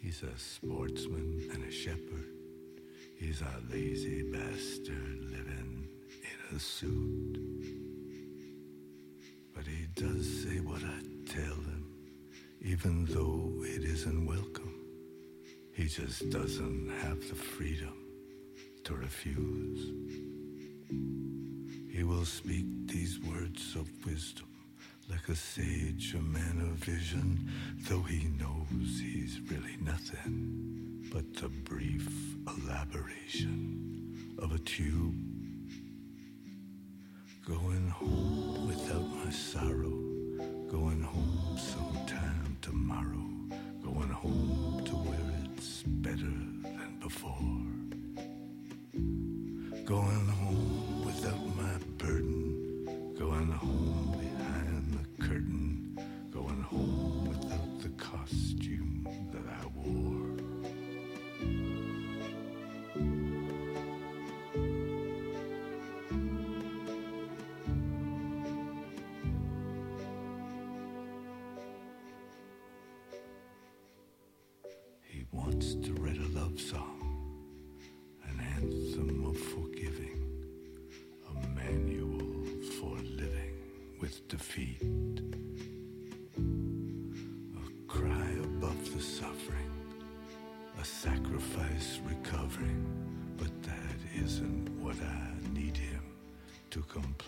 [0.01, 2.27] He's a sportsman and a shepherd.
[3.17, 5.89] He's a lazy bastard living
[6.23, 7.39] in a suit.
[9.55, 11.85] But he does say what I tell him,
[12.63, 14.75] even though it isn't welcome.
[15.75, 17.95] He just doesn't have the freedom
[18.85, 19.93] to refuse.
[21.91, 24.48] He will speak these words of wisdom
[25.11, 27.51] like a sage, a man of vision,
[27.89, 32.07] though he knows he's really nothing but the brief
[32.47, 35.15] elaboration of a tube.
[37.47, 39.97] Going home without my sorrow,
[40.71, 43.27] going home sometime tomorrow,
[43.83, 47.39] going home to where it's better than before.
[49.87, 54.08] Going home without my burden, going home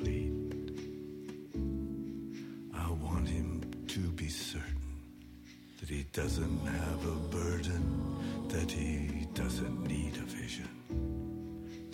[0.01, 0.33] complete.
[2.75, 4.67] I want him to be certain
[5.81, 8.17] that he doesn't have a burden,
[8.49, 10.69] that he doesn't need a vision,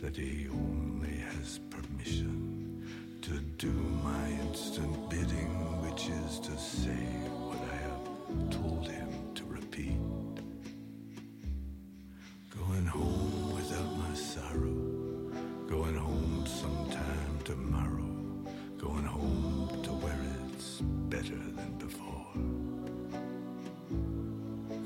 [0.00, 2.86] that he only has permission
[3.22, 3.72] to do
[4.04, 5.50] my instant bidding,
[5.82, 7.06] which is to say
[7.48, 9.05] what I have told him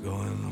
[0.03, 0.50] Going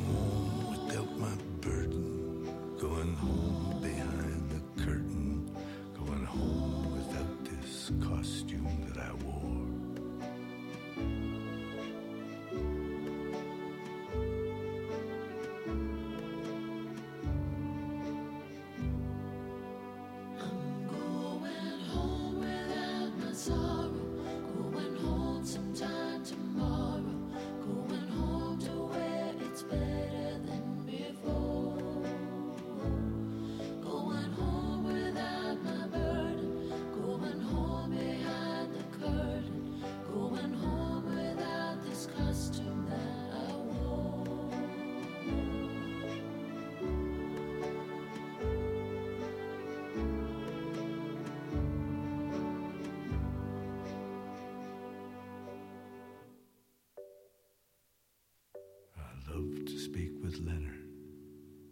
[60.40, 60.88] Leonard.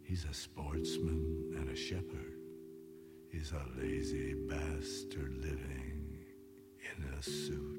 [0.03, 2.33] He's a sportsman and a shepherd.
[3.31, 6.25] He's a lazy bastard living
[6.79, 7.76] in a suit.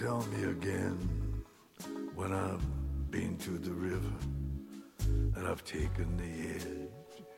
[0.00, 1.44] Tell me again
[2.14, 4.14] when I've been to the river
[5.36, 7.28] and I've taken the edge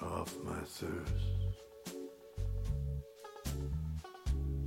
[0.00, 1.28] off my thirst.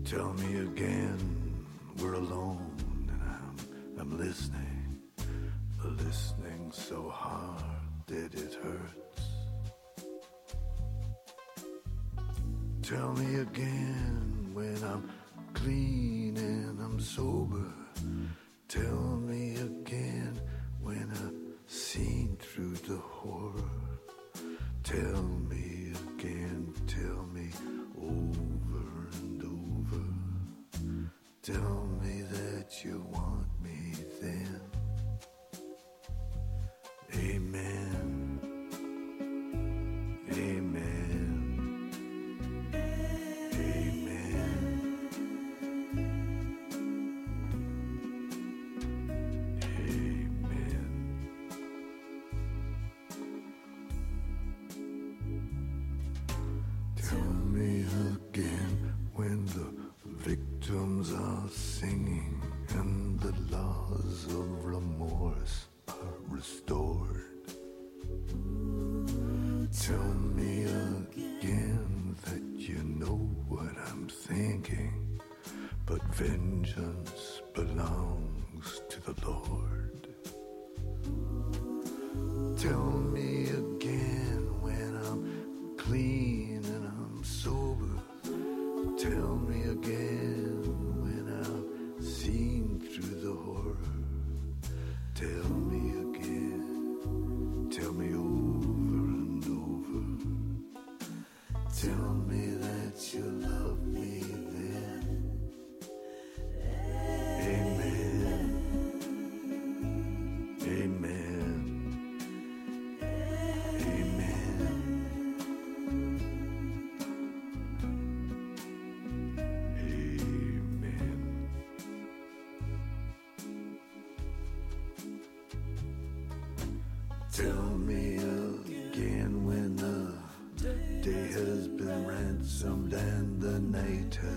[0.05, 1.65] Tell me again
[1.97, 2.75] we're alone
[3.09, 4.99] and I'm, I'm listening,
[5.83, 7.63] listening so hard
[8.05, 9.23] that it hurts.
[12.83, 14.10] Tell me again
[76.21, 78.30] vengeance belongs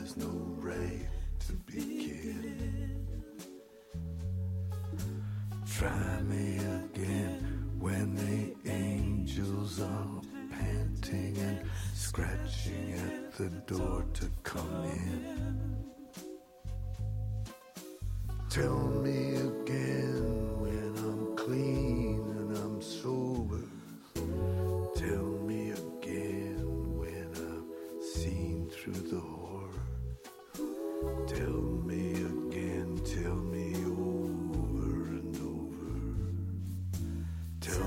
[0.05, 0.29] has no
[0.59, 1.09] right
[1.39, 3.07] to begin.
[5.67, 10.21] Try me again when the angels are
[10.51, 11.63] panting and
[11.95, 15.87] scratching at the door to come in.
[18.51, 19.94] Tell me again